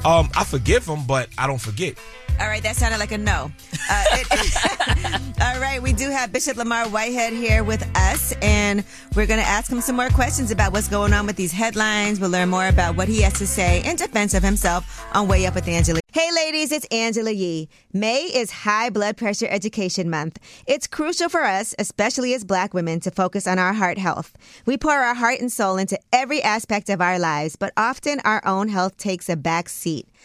[0.05, 1.99] Um, I forgive him, but I don't forget.
[2.41, 3.51] All right, that sounded like a no.
[3.91, 8.85] Uh, it- all right, we do have Bishop Lamor Whitehead here with us, and
[9.17, 12.21] we're going to ask him some more questions about what's going on with these headlines.
[12.21, 15.47] We'll learn more about what he has to say in defense of himself on Way
[15.47, 15.99] Up with Angela.
[16.13, 17.69] Hey, ladies, it's Angela Yee.
[17.93, 20.39] May is High Blood Pressure Education Month.
[20.67, 24.37] It's crucial for us, especially as Black women, to focus on our heart health.
[24.65, 28.47] We pour our heart and soul into every aspect of our lives, but often our
[28.47, 30.07] own health takes a back seat.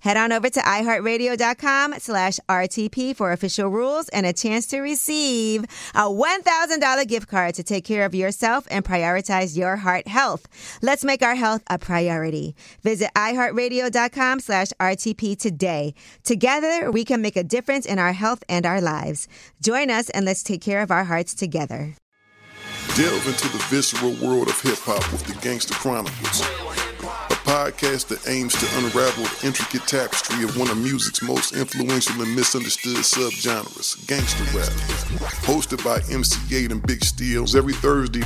[0.00, 5.64] Head on over to iHeartRadio.com slash RTP for official rules and a chance to receive
[5.94, 10.46] a $1,000 gift card to take care of yourself and prioritize your heart health.
[10.82, 12.54] Let's make our health a priority.
[12.82, 15.94] Visit iHeartRadio.com slash RTP today.
[16.22, 19.28] Together, we can make a difference in our health and our lives.
[19.62, 21.94] Join us and let's take care of our hearts together.
[22.96, 26.42] Delve into the visceral world of hip hop with the Gangster Chronicles,
[27.54, 32.34] podcast that aims to unravel the intricate tapestry of one of music's most influential and
[32.34, 34.72] misunderstood subgenres, gangster rap.
[35.46, 38.24] Hosted by MC Eiht and Big Steels every Thursday,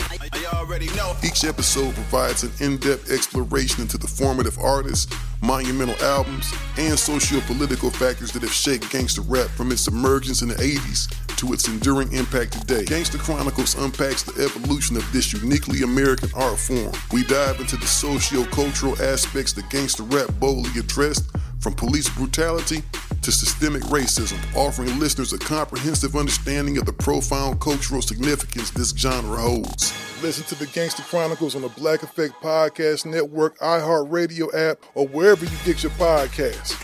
[1.22, 5.12] each episode provides an in-depth exploration into the formative artists,
[5.42, 10.54] monumental albums, and socio-political factors that have shaped gangster rap from its emergence in the
[10.54, 12.84] 80s to its enduring impact today.
[12.84, 16.92] Gangster Chronicles unpacks the evolution of this uniquely American art form.
[17.12, 21.30] We dive into the socio-cultural aspects that gangster rap boldly addressed,
[21.60, 22.82] from police brutality
[23.22, 29.36] to systemic racism, offering listeners a comprehensive understanding of the profound cultural significance this genre
[29.36, 29.92] holds.
[30.22, 35.44] Listen to the Gangster Chronicles on the Black Effect Podcast Network, iHeartRadio app, or wherever
[35.44, 36.74] you get your podcasts.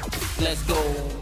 [0.41, 1.20] Let's go.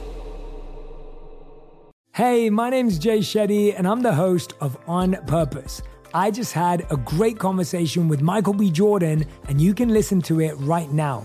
[2.14, 5.80] Hey, my name's Jay Shetty, and I'm the host of On Purpose.
[6.12, 8.70] I just had a great conversation with Michael B.
[8.70, 11.24] Jordan, and you can listen to it right now.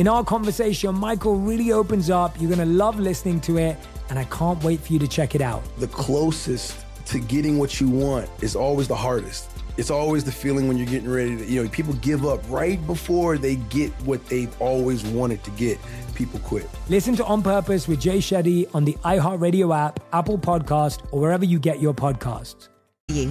[0.00, 2.34] In our conversation, Michael really opens up.
[2.40, 3.76] You're going to love listening to it,
[4.08, 5.62] and I can't wait for you to check it out.
[5.76, 9.50] The closest to getting what you want is always the hardest.
[9.76, 12.84] It's always the feeling when you're getting ready to, you know, people give up right
[12.86, 15.78] before they get what they've always wanted to get.
[16.14, 16.66] People quit.
[16.88, 21.44] Listen to On Purpose with Jay Shetty on the iHeartRadio app, Apple Podcast, or wherever
[21.44, 22.68] you get your podcasts.
[23.08, 23.26] Hey,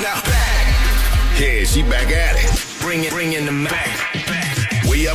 [0.00, 2.80] now back Yeah, she back at it.
[2.80, 3.99] Bring it, bring in the Mac.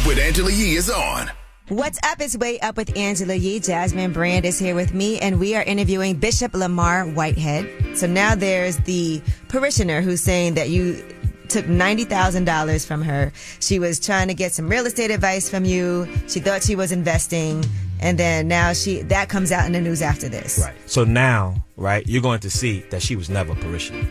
[0.05, 1.31] With Angela Yee is on.
[1.69, 2.21] What's up?
[2.21, 3.59] It's Way Up with Angela Yee.
[3.59, 7.97] Jasmine Brand is here with me, and we are interviewing Bishop Lamor Whitehead.
[7.97, 11.03] So now there's the parishioner who's saying that you
[11.49, 13.33] took $90,000 from her.
[13.59, 16.07] She was trying to get some real estate advice from you.
[16.27, 17.65] She thought she was investing.
[18.05, 20.59] And then now she that comes out in the news after this.
[20.59, 20.75] Right.
[20.85, 24.07] So now, right, you're going to see that she was never a parishioner.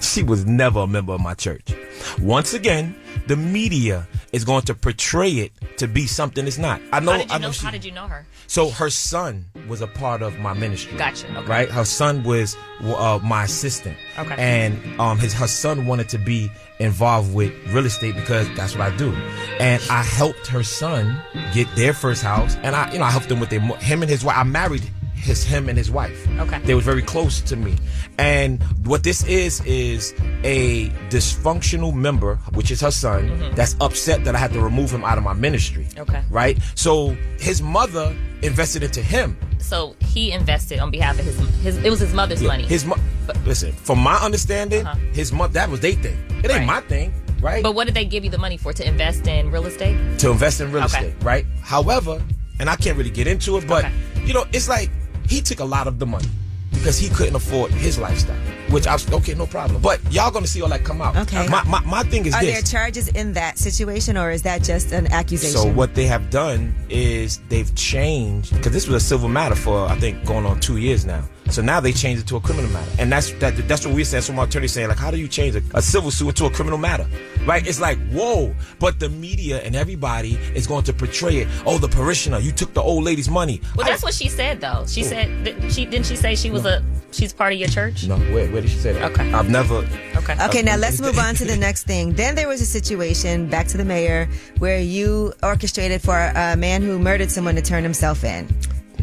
[0.00, 1.74] She was never a member of my church.
[2.20, 2.94] Once again,
[3.26, 6.80] the media is going to portray it to be something it's not.
[6.92, 7.12] I know.
[7.12, 7.50] how did you I know?
[7.50, 8.26] she- how did you know her?
[8.46, 10.96] so her son was a part of my ministry.
[10.96, 11.46] Gotcha, okay.
[11.48, 11.68] Right.
[11.68, 13.96] Her son was uh, my assistant.
[14.18, 14.36] Okay.
[14.38, 16.48] And um, his her son wanted to be
[16.78, 19.12] involved with real estate because that's what I do.
[19.60, 21.20] And I helped her son
[21.52, 24.10] get their first house, and I, you know, I helped him with their him and
[24.10, 24.36] his wife.
[24.36, 24.88] I married
[25.26, 26.26] his him and his wife.
[26.38, 26.58] Okay.
[26.64, 27.74] They was very close to me.
[28.18, 30.14] And what this is is
[30.44, 33.54] a dysfunctional member, which is her son, Mhm.
[33.56, 35.86] that's upset that I had to remove him out of my ministry.
[35.98, 36.22] Okay.
[36.30, 36.58] Right?
[36.74, 39.36] So his mother invested into him.
[39.58, 41.76] So he invested on behalf of his his.
[41.78, 42.64] It was his mother's Yeah, money.
[42.64, 42.96] His mo-
[43.44, 46.16] listen, from my understanding, his mother that was their thing.
[46.44, 46.66] It ain't Right.
[46.66, 47.62] my thing, right?
[47.62, 48.72] But what did they give you the money for?
[48.72, 49.96] To invest in real estate?
[50.18, 50.98] to invest in real Okay.
[51.08, 51.44] estate, right?
[51.62, 52.22] However,
[52.60, 53.84] and I can't really get into it, but
[54.24, 54.90] you know, it's like
[55.28, 56.28] he took a lot of the money
[56.72, 58.36] because he couldn't afford his lifestyle.
[58.70, 59.80] Which I was okay, no problem.
[59.80, 61.16] But y'all gonna see all that come out.
[61.16, 61.48] Okay.
[61.48, 62.54] My my, my thing is Are this.
[62.54, 65.56] there charges in that situation, or is that just an accusation?
[65.56, 69.86] So what they have done is they've changed because this was a civil matter for
[69.86, 71.22] I think going on two years now.
[71.50, 74.04] So now they changed it to a criminal matter, and that's that, that's what we're
[74.04, 74.22] saying.
[74.22, 76.50] So my attorney saying like, how do you change a, a civil suit into a
[76.50, 77.06] criminal matter?
[77.44, 77.66] Right?
[77.66, 81.48] It's like whoa, but the media and everybody is going to portray it.
[81.64, 83.60] Oh, the parishioner, you took the old lady's money.
[83.76, 84.84] Well, that's what she said though.
[84.86, 85.08] She Who?
[85.08, 86.82] said that she didn't she say she was a
[87.12, 88.06] she's part of your church.
[88.06, 89.12] No, where where did she say that?
[89.12, 89.86] Okay, I've never.
[90.16, 90.36] Okay.
[90.46, 92.12] Okay, now let's move on to the next thing.
[92.12, 94.28] Then there was a situation, back to the mayor,
[94.58, 98.48] where you orchestrated for a man who murdered someone to turn himself in.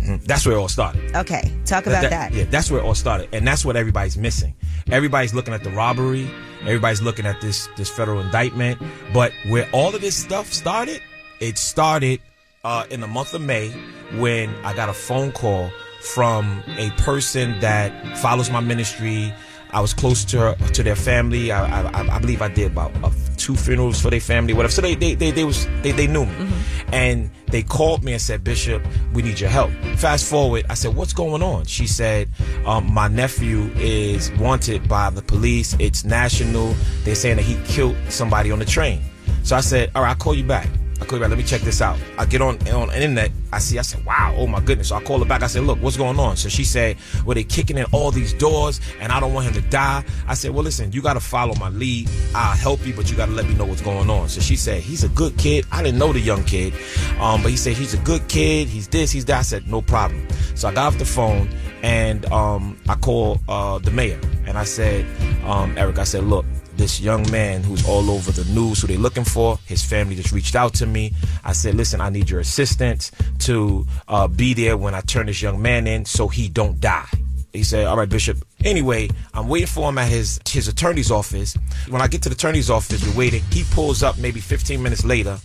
[0.04, 0.24] Mhm.
[0.26, 1.16] That's where it all started.
[1.16, 2.34] Okay, talk about that.
[2.34, 4.54] Yeah, that's where it all started, and that's what everybody's missing.
[4.92, 6.30] Everybody's looking at the robbery.
[6.62, 8.82] Everybody's looking at this this federal indictment.
[9.14, 11.02] But where all of this stuff started,
[11.40, 12.20] it started
[12.64, 13.70] uh, in the month of May
[14.18, 19.34] when I got a phone call from a person that follows my ministry.
[19.74, 21.52] I was close to her, to their family.
[21.52, 24.72] I, I, I believe I did about uh, two funerals for their family, whatever.
[24.72, 26.54] So they they they, they was they, they knew me,
[26.92, 28.82] and they called me and said, Bishop,
[29.14, 29.72] we need your help.
[29.98, 31.66] Fast forward, I said, what's going on?
[31.66, 32.30] She said,
[32.66, 35.76] um, my nephew is wanted by the police.
[35.80, 36.76] It's national.
[37.04, 39.02] They're saying that he killed somebody on the train.
[39.44, 40.68] So I said, all right, I'll call you back.
[41.04, 41.30] I call back.
[41.30, 42.00] Let me check this out.
[42.18, 43.32] I get on on internet.
[43.52, 43.78] I see.
[43.78, 45.44] I said, "Wow, oh my goodness!" So I call her back.
[45.44, 48.34] I said, "Look, what's going on?" So she said, "Well, they kicking in all these
[48.34, 51.20] doors, and I don't want him to die." I said, "Well, listen, you got to
[51.20, 52.10] follow my lead.
[52.34, 54.56] I'll help you, but you got to let me know what's going on." So she
[54.56, 55.66] said, "He's a good kid.
[55.72, 56.74] I didn't know the young kid,
[57.20, 58.70] um, but he said he's a good kid.
[58.70, 60.26] He's this, he's that." I said, "No problem."
[60.56, 61.50] So I got off the phone
[61.82, 65.06] and um, I called uh, the mayor and I said,
[65.46, 66.46] um, "Eric, I said, look."
[66.78, 70.32] This young man who's all over the news who they're looking for his family just
[70.32, 71.14] reached out to me
[71.44, 75.42] i said listen i need your assistance to uh, be there when i turn this
[75.42, 77.08] young man in so he don't die
[77.52, 81.56] he said all right bishop anyway i'm waiting for him at his his attorney's office
[81.90, 85.06] when i get to the attorney's office we're waiting he pulls up maybe 15 minutes
[85.06, 85.38] later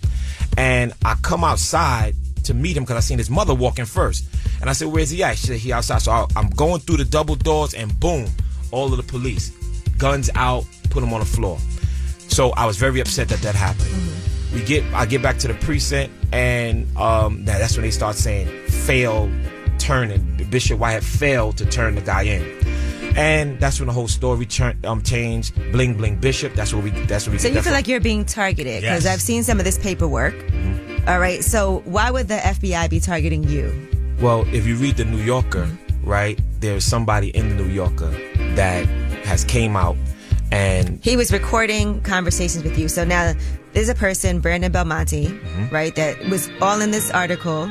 [0.57, 2.15] and i come outside
[2.49, 4.25] to meet him because I seen his mother walking first.
[4.61, 5.37] And I said, Where's he at?
[5.37, 6.01] She said, He outside.
[6.03, 8.27] So I, I'm going through the double doors and boom,
[8.73, 9.53] all of the police.
[9.99, 11.59] Guns out, put them on the floor.
[12.29, 13.91] So I was very upset that that happened.
[14.55, 18.17] We get, I get back to the precinct, and um, now that's when they start
[18.17, 19.31] saying fail
[19.79, 20.47] turning.
[20.51, 22.43] Bishop White failed to turn the guy in,
[23.17, 25.55] And that's when the whole story turn, um, changed.
[25.73, 26.55] Bling Bling Bishop.
[26.55, 26.91] That's what we.
[26.91, 27.39] That's what we.
[27.39, 27.73] So you feel from.
[27.73, 29.13] like you're being targeted because Yes.
[29.13, 30.35] I've seen some of this paperwork.
[31.07, 31.43] All right.
[31.45, 33.89] So why would the FBI be targeting you?
[34.21, 35.69] Well, if you read the New Yorker,
[36.03, 38.11] right, there's somebody in the New Yorker
[38.55, 38.87] that
[39.29, 39.97] has came out
[40.51, 42.89] and He was recording conversations with you.
[42.89, 43.35] So now
[43.75, 45.75] there's a person, Brandon Belmonte, Mm-hmm.
[45.75, 47.71] right, that was all in this article.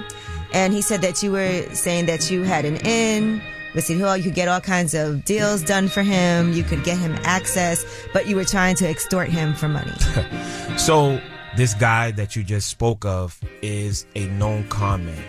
[0.54, 3.42] And he said that you were saying that you had an in
[3.76, 4.16] with City Hall.
[4.16, 6.54] You could get all kinds of deals done for him.
[6.54, 9.92] You could get him access, but you were trying to extort him for money.
[10.78, 11.20] So
[11.58, 15.24] this guy that you just spoke of is a known con man.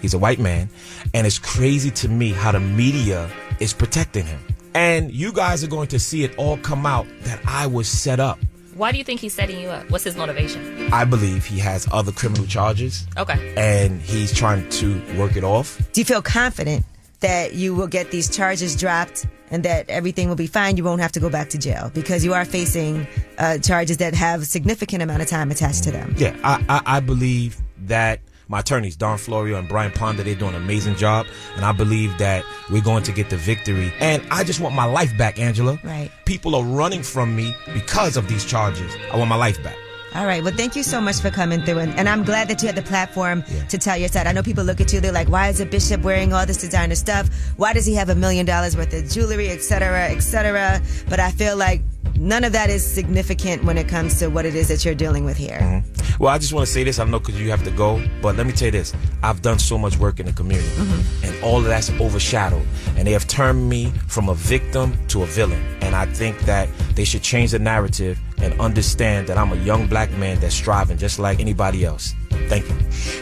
[0.00, 0.70] He's a white man,
[1.12, 3.30] and it's crazy to me how the media
[3.60, 4.40] is protecting him.
[4.76, 8.20] And you guys are going to see it all come out that I was set
[8.20, 8.38] up.
[8.74, 9.90] Why do you think he's setting you up?
[9.90, 10.92] What's his motivation?
[10.92, 13.54] I believe he has other criminal charges, Okay.
[13.56, 15.80] and he's trying to work it off.
[15.94, 16.84] Do you feel confident
[17.20, 20.76] that you will get these charges dropped and that everything will be fine?
[20.76, 23.06] You won't have to go back to jail because you are facing
[23.38, 26.14] uh, charges that have significant amount of time attached to them.
[26.18, 30.54] Yeah, I, I, I believe that my attorneys, Dawn Florio and Brian Ponder, they're doing
[30.54, 31.26] an amazing job.
[31.56, 33.92] And I believe that we're going to get the victory.
[33.98, 35.78] And I just want my life back, Angela.
[35.82, 36.10] Right.
[36.24, 38.94] People are running from me because of these charges.
[39.12, 39.76] I want my life back.
[40.14, 40.42] All right.
[40.42, 41.80] Well, thank you so much for coming through.
[41.80, 44.26] And, and I'm glad that you had the platform to tell your side.
[44.26, 46.56] I know people look at you, they're like, why is a bishop wearing all this
[46.56, 47.28] designer stuff?
[47.58, 50.80] Why does he have a million dollars worth of jewelry, et cetera, et cetera?
[51.10, 51.82] But I feel like
[52.16, 55.24] none of that is significant when it comes to what it is that you're dealing
[55.24, 55.58] with here.
[55.58, 56.22] Mm-hmm.
[56.22, 56.98] Well, I just want to say this.
[56.98, 58.94] I know because you have to go, but let me tell you this.
[59.22, 61.24] I've done so much work in the community, mm-hmm.
[61.26, 62.66] and all of that's overshadowed.
[62.96, 65.62] And they have turned me from a victim to a villain.
[65.82, 69.86] And I think that they should change the narrative and understand that I'm a young
[69.86, 72.14] black man that's striving just like anybody else.
[72.48, 72.76] Thank you.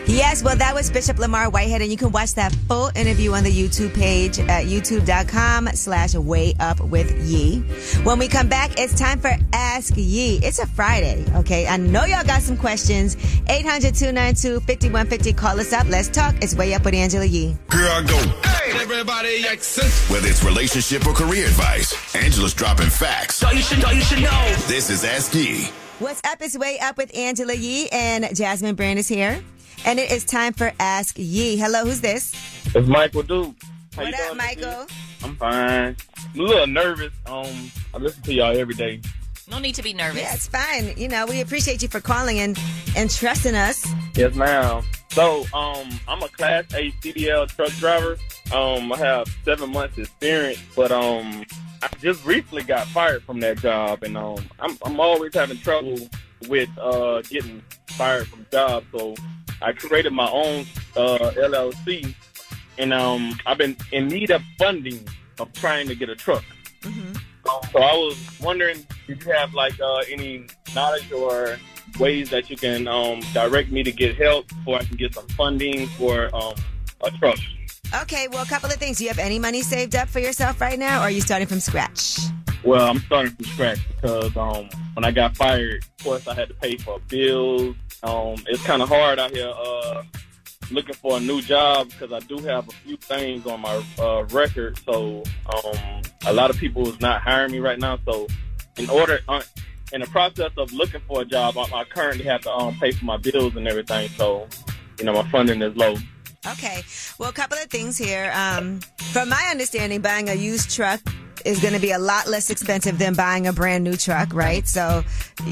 [0.06, 3.42] Yes, well, that was Bishop Lamor Whitehead, and you can watch that full interview on
[3.42, 7.60] the YouTube page at youtube.com slash way up with Yee.
[8.04, 10.40] When we come back, it's time for Ask Yee.
[10.42, 11.66] It's a Friday, okay?
[11.66, 13.16] I know y'all got some questions.
[13.16, 15.36] 800-292-5150.
[15.36, 15.88] Call us up.
[15.88, 16.36] Let's talk.
[16.42, 17.56] It's Way Up with Angela Yee.
[17.72, 18.18] Here I go.
[18.48, 23.36] Hey, everybody, Whether it's relationship or career advice, Angela's dropping facts.
[23.36, 24.54] So you should know, you should know.
[24.66, 25.70] This is Ask Yee.
[26.00, 26.38] What's up?
[26.40, 29.42] It's Way Up with Angela Yee, and Jasmine Brand is here.
[29.86, 31.56] And it is time for Ask Yee.
[31.56, 32.32] Hello, who's this?
[32.74, 33.54] It's Michael Duke.
[33.94, 34.86] How you What up, doing, Michael?
[35.22, 35.96] I'm fine.
[36.34, 37.12] I'm a little nervous.
[37.26, 39.00] Um, I listen to y'all every day.
[39.48, 40.20] No need to be nervous.
[40.22, 40.94] Yeah, it's fine.
[40.96, 42.58] You know, we appreciate you for calling and,
[42.96, 43.86] and trusting us.
[44.16, 44.82] Yes, ma'am.
[45.14, 48.16] So, um, I'm a Class A CDL truck driver.
[48.52, 51.44] Um, I have seven months experience, but um,
[51.80, 55.96] I just recently got fired from that job, and um, I'm I'm always having trouble
[56.48, 58.86] with uh getting fired from jobs.
[58.90, 59.14] So,
[59.62, 60.66] I created my own
[60.96, 62.12] uh LLC,
[62.78, 65.06] and um, I've been in need of funding
[65.38, 66.42] of trying to get a truck.
[67.72, 71.56] So I was wondering if you have like uh, any knowledge or
[71.98, 75.26] ways that you can um, direct me to get help, or I can get some
[75.28, 76.54] funding for um,
[77.02, 77.38] a truck.
[78.02, 78.98] Okay, well, a couple of things.
[78.98, 81.46] Do you have any money saved up for yourself right now, or are you starting
[81.46, 82.18] from scratch?
[82.64, 86.48] Well, I'm starting from scratch because um, when I got fired, of course, I had
[86.48, 87.76] to pay for bills.
[88.02, 90.02] Um, it's kind of hard out here uh,
[90.70, 94.24] looking for a new job because I do have a few things on my uh,
[94.30, 94.78] record.
[94.78, 95.22] So
[95.54, 97.98] um, a lot of people is not hiring me right now.
[98.06, 98.26] So
[98.76, 99.42] in order, uh,
[99.94, 102.90] in the process of looking for a job, I, I currently have to um, pay
[102.90, 104.08] for my bills and everything.
[104.10, 104.48] So
[104.98, 105.96] you know, my funding is low.
[106.46, 106.82] Okay,
[107.18, 108.30] well, a couple of things here.
[108.34, 108.80] Um,
[109.12, 111.00] from my understanding, buying a used truck
[111.44, 114.66] is going to be a lot less expensive than buying a brand new truck, right?
[114.68, 115.04] So,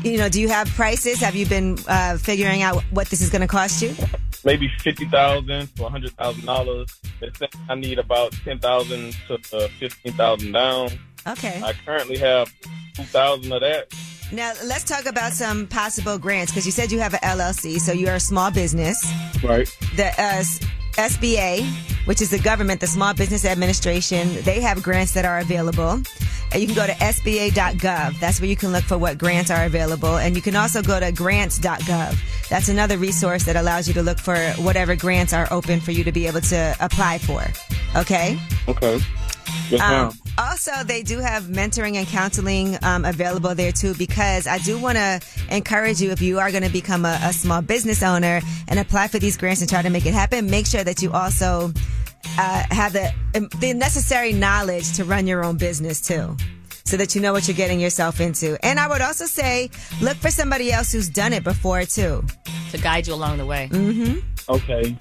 [0.02, 1.19] you know, do you have prices?
[1.20, 3.94] Have you been uh, figuring out what this is going to cost you?
[4.44, 7.01] maybe fifty thousand to hundred thousand dollars.
[7.69, 10.90] I need about ten thousand to uh, fifteen thousand down.
[11.26, 11.60] Okay.
[11.64, 12.52] I currently have
[12.94, 13.92] two thousand of that.
[14.32, 17.92] Now, let's talk about some possible grants because you said you have an LLC, so
[17.92, 18.98] you're a small business.
[19.44, 19.68] Right.
[19.94, 20.42] The uh,
[20.92, 21.66] SBA,
[22.06, 26.00] which is the government, the Small Business Administration, they have grants that are available.
[26.54, 28.20] You can go to SBA.gov.
[28.20, 30.16] That's where you can look for what grants are available.
[30.16, 32.48] And you can also go to grants.gov.
[32.48, 36.04] That's another resource that allows you to look for whatever grants are open for you
[36.04, 37.42] to be able to apply for.
[37.98, 38.38] Okay?
[38.68, 39.00] Okay.
[39.70, 40.08] Yes, ma'am.
[40.08, 44.78] Um, also, they do have mentoring and counseling um, available there too, because I do
[44.78, 48.40] want to encourage you if you are going to become a, a small business owner
[48.68, 51.12] and apply for these grants and try to make it happen, make sure that you
[51.12, 51.72] also
[52.38, 53.12] uh, have the,
[53.60, 56.36] the necessary knowledge to run your own business too.
[56.84, 58.59] So that you know what you're getting yourself into.
[58.64, 62.24] And I would also say, look for somebody else who's done it before too.
[62.72, 63.68] To guide you along the way.
[63.70, 64.18] Mm-hmm.
[64.52, 64.96] Okay.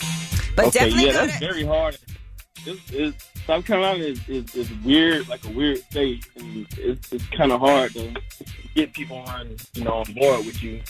[0.56, 1.98] But okay, definitely yeah, go that's to- very hard.
[2.66, 7.28] It's, it's, South Carolina is, is, is weird, like a weird state, and it's, it's
[7.30, 8.14] kind of hard to
[8.76, 10.82] get people on, you know, on board with you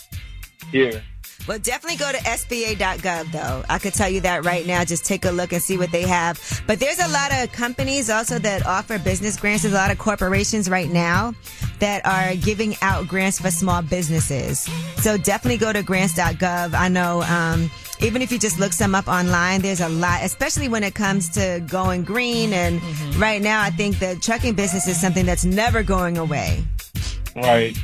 [0.71, 1.01] here.
[1.47, 3.63] Well, definitely go to SBA.gov, though.
[3.67, 4.83] I could tell you that right now.
[4.85, 6.39] Just take a look and see what they have.
[6.67, 9.63] But there's a lot of companies also that offer business grants.
[9.63, 11.33] There's a lot of corporations right now
[11.79, 14.59] that are giving out grants for small businesses.
[14.97, 16.75] So definitely go to grants.gov.
[16.75, 17.71] I know, um,
[18.01, 21.29] even if you just look some up online, there's a lot, especially when it comes
[21.29, 22.53] to going green.
[22.53, 22.81] And
[23.17, 26.63] right now, I think the trucking business is something that's never going away.
[27.35, 27.77] Right.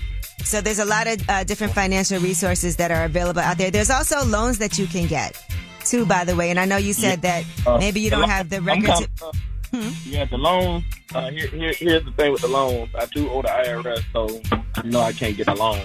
[0.43, 3.69] So there's a lot of uh, different financial resources that are available out there.
[3.71, 5.41] There's also loans that you can get
[5.83, 6.49] too, by the way.
[6.49, 8.85] And I know you said that Uh, maybe you don't the have the I'm record.
[9.19, 9.31] com-
[9.71, 10.83] To, uh, Yeah, the loans.
[11.15, 12.89] Uh, here, here, here's the thing with the loans.
[12.93, 14.41] I do owe the IRS, so
[14.75, 15.79] I know I can't get a loan.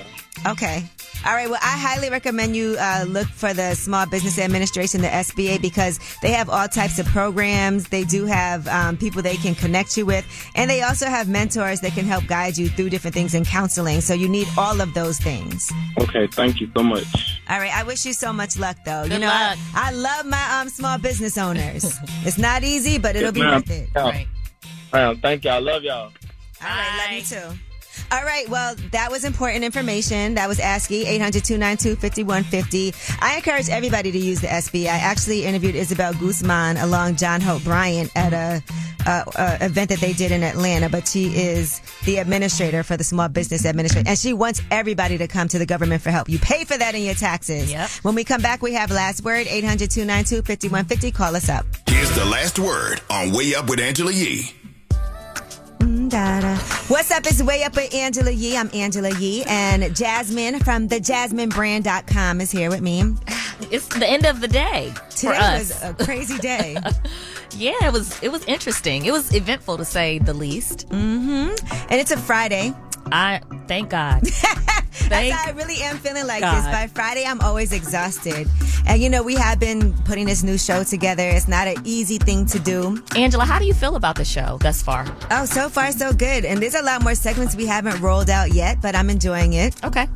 [0.47, 0.83] okay.
[1.25, 1.49] All right.
[1.49, 6.01] Well, I highly recommend you uh, look for the Small Business Administration, the SBA, because
[6.21, 7.89] they have all types of programs.
[7.91, 10.27] They do have um, people they can connect you with,
[10.57, 14.01] and they also have mentors that can help guide you through different things in counseling.
[14.01, 15.71] So you need all of those things.
[16.01, 17.41] Okay, thank you so much.
[17.49, 17.73] All right.
[17.73, 19.05] I wish you so much luck, though.
[19.05, 19.59] you Good know, luck.
[19.77, 21.85] I, I love my um, small business owners.
[22.25, 23.55] it's not easy, but it'll be Yes, ma'am.
[23.61, 23.89] worth it.
[23.95, 24.25] Yeah.
[24.93, 25.61] Ma'am, thank y'all.
[25.63, 26.13] Love y'all.
[26.63, 27.59] All right, love you too.
[28.11, 30.35] All right, well, that was important information.
[30.35, 33.19] That was Ask Yee, 800-292-5150.
[33.23, 34.85] I encourage everybody to use the SB.
[34.85, 38.63] I actually interviewed Isabel Guzman along John Hope Bryant at a,
[39.07, 43.05] uh uh event that they did in Atlanta, but she is the administrator for the
[43.05, 46.29] Small Business Administration, and she wants everybody to come to the government for help.
[46.29, 47.73] You pay for that in your taxes.
[47.73, 47.89] Yep.
[48.03, 51.15] When we come back, we have last word, 800-292-5150.
[51.15, 51.67] Call us up.
[51.89, 54.53] Here's the last word on Way Up with Angela Yee.
[56.13, 57.25] What's up?
[57.25, 58.55] It's Way Up with Angela Yee.
[58.55, 63.15] I'm Angela Yee, and Jasmine from thejasminebrand.com is here with me.
[63.71, 66.77] It's the end of the day for Today was a crazy day.
[67.57, 68.23] yeah, it was.
[68.23, 69.07] It was interesting.
[69.07, 70.87] It was eventful to say the least.
[70.91, 71.55] Mm-hmm.
[71.89, 72.75] And it's a Friday.
[73.11, 74.23] I thank God.
[75.09, 76.57] That's how I really am feeling like God.
[76.57, 76.67] this.
[76.67, 78.49] By Friday, I'm always exhausted.
[78.87, 81.23] And you know, we have been putting this new show together.
[81.23, 83.03] It's not an easy thing to do.
[83.17, 85.05] Angela, how do you feel about the show thus far?
[85.31, 86.45] Oh, so far so good.
[86.45, 89.83] And there's a lot more segments we haven't rolled out yet, but I'm enjoying it.
[89.85, 90.09] Okay.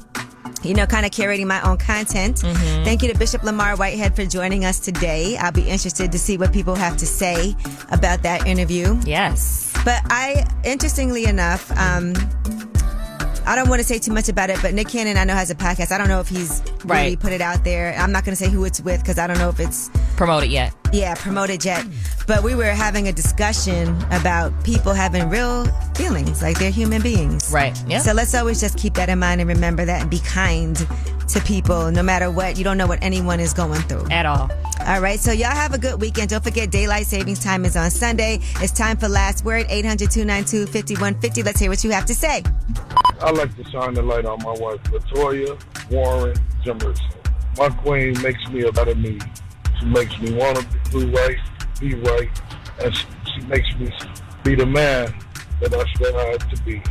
[0.62, 2.38] You know, kind of curating my own content.
[2.38, 2.84] Mm-hmm.
[2.84, 5.36] Thank you to Bishop Lamor Whitehead for joining us today.
[5.36, 7.54] I'll be interested to see what people have to say
[7.90, 8.98] about that interview.
[9.04, 9.72] Yes.
[9.84, 12.14] But I, interestingly enough, um,
[13.46, 15.50] I don't want to say too much about it, but Nick Cannon I know has
[15.50, 15.92] a podcast.
[15.92, 17.20] I don't know if he's really Right.
[17.20, 17.94] put it out there.
[17.96, 20.50] I'm not going to say who it's with because I don't know if it's Promoted
[20.50, 20.72] yet?
[20.92, 21.84] yeah promoted yet.
[22.26, 25.64] But we were having a discussion about people having real
[25.94, 27.50] feelings, like they're human beings.
[27.52, 27.76] Right.
[27.86, 27.98] Yeah.
[28.00, 30.76] So let's always just keep that in mind and remember that and be kind
[31.28, 32.56] to people no matter what.
[32.56, 34.08] You don't know what anyone is going through.
[34.10, 34.50] At all.
[34.86, 35.20] All right.
[35.20, 36.30] So y'all have a good weekend.
[36.30, 38.40] Don't forget daylight savings time is on Sunday.
[38.62, 41.42] It's time for last word 800 292 5150.
[41.42, 42.42] Let's hear what you have to say.
[43.20, 45.60] I like to shine the light on my wife, Latoya
[45.90, 47.58] Warren Jimerson.
[47.58, 49.18] My queen makes me a better me.
[49.78, 51.38] She makes me want to do right,
[51.80, 52.30] be right,
[52.82, 53.92] and she, she makes me
[54.42, 55.14] be the man
[55.60, 56.82] that I strive to be.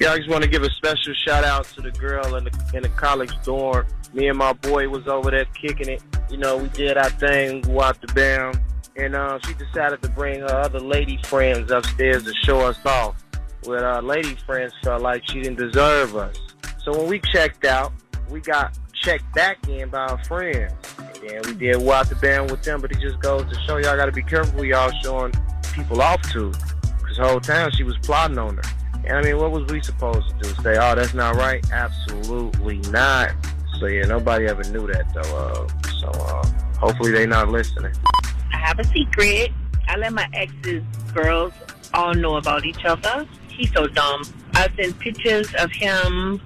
[0.00, 2.70] Yeah, I just want to give a special shout out to the girl in the
[2.74, 3.86] in the college dorm.
[4.14, 6.02] Me and my boy was over there kicking it.
[6.30, 8.62] You know, we did our thing, go out the
[8.96, 13.23] and uh, she decided to bring her other lady friends upstairs to show us off.
[13.66, 16.36] With our lady friends felt like she didn't deserve us.
[16.82, 17.92] So when we checked out,
[18.28, 20.72] we got checked back in by our friends.
[21.26, 23.96] And we did out the band with them, but it just goes to show y'all
[23.96, 25.32] got to be careful who y'all showing
[25.74, 26.50] people off to.
[26.98, 28.62] Because the whole time she was plotting on her.
[29.06, 30.62] And I mean, what was we supposed to do?
[30.62, 31.64] Say, oh, that's not right?
[31.72, 33.32] Absolutely not.
[33.80, 35.36] So yeah, nobody ever knew that though.
[35.36, 36.46] Uh, so uh,
[36.78, 37.92] hopefully they not listening.
[38.52, 39.52] I have a secret.
[39.88, 40.82] I let my ex's
[41.12, 41.52] girls
[41.92, 43.26] all know about each other.
[43.56, 44.22] He's so dumb.
[44.54, 46.40] I send pictures of him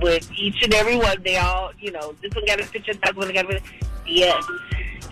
[0.00, 1.22] with each and every one.
[1.22, 3.86] They all, you know, this one got a picture, that one got a picture.
[4.06, 4.44] Yes.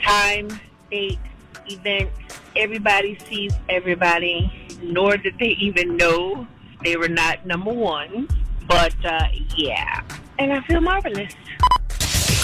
[0.03, 0.49] Time,
[0.91, 1.19] date,
[1.67, 2.11] event.
[2.57, 4.53] Everybody sees everybody,
[4.83, 6.47] nor did they even know
[6.83, 8.29] they were not number one.
[8.67, 10.03] But, uh, yeah.
[10.39, 11.33] And I feel marvelous.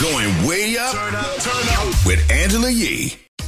[0.00, 0.94] Going way up,
[2.04, 3.25] with Angela Yee.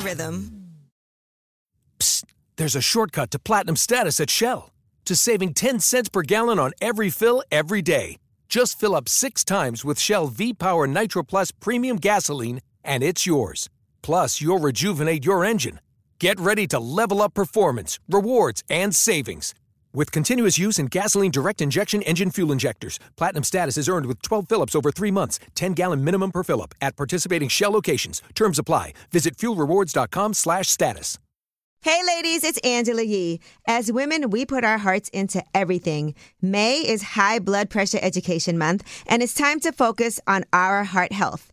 [0.00, 0.64] rhythm.
[2.56, 4.72] There's a shortcut to platinum status at Shell
[5.04, 8.18] to saving 10 cents per gallon on every fill every day.
[8.48, 13.26] Just fill up six times with Shell V Power Nitro Plus Premium Gasoline, and it's
[13.26, 13.70] yours.
[14.02, 15.80] Plus, you'll rejuvenate your engine.
[16.18, 19.54] Get ready to level up performance, rewards, and savings.
[19.94, 24.20] With continuous use in gasoline direct injection engine fuel injectors, platinum status is earned with
[24.20, 28.20] 12 fill-ups over three months, 10 gallon minimum per fill-up at participating Shell locations.
[28.34, 28.92] Terms apply.
[29.10, 31.18] Visit fuelrewards.com/status.
[31.80, 33.38] Hey ladies, it's Angela Yee.
[33.68, 36.14] As women, we put our hearts into everything.
[36.42, 41.12] May is High Blood Pressure Education Month, and it's time to focus on our heart
[41.12, 41.52] health.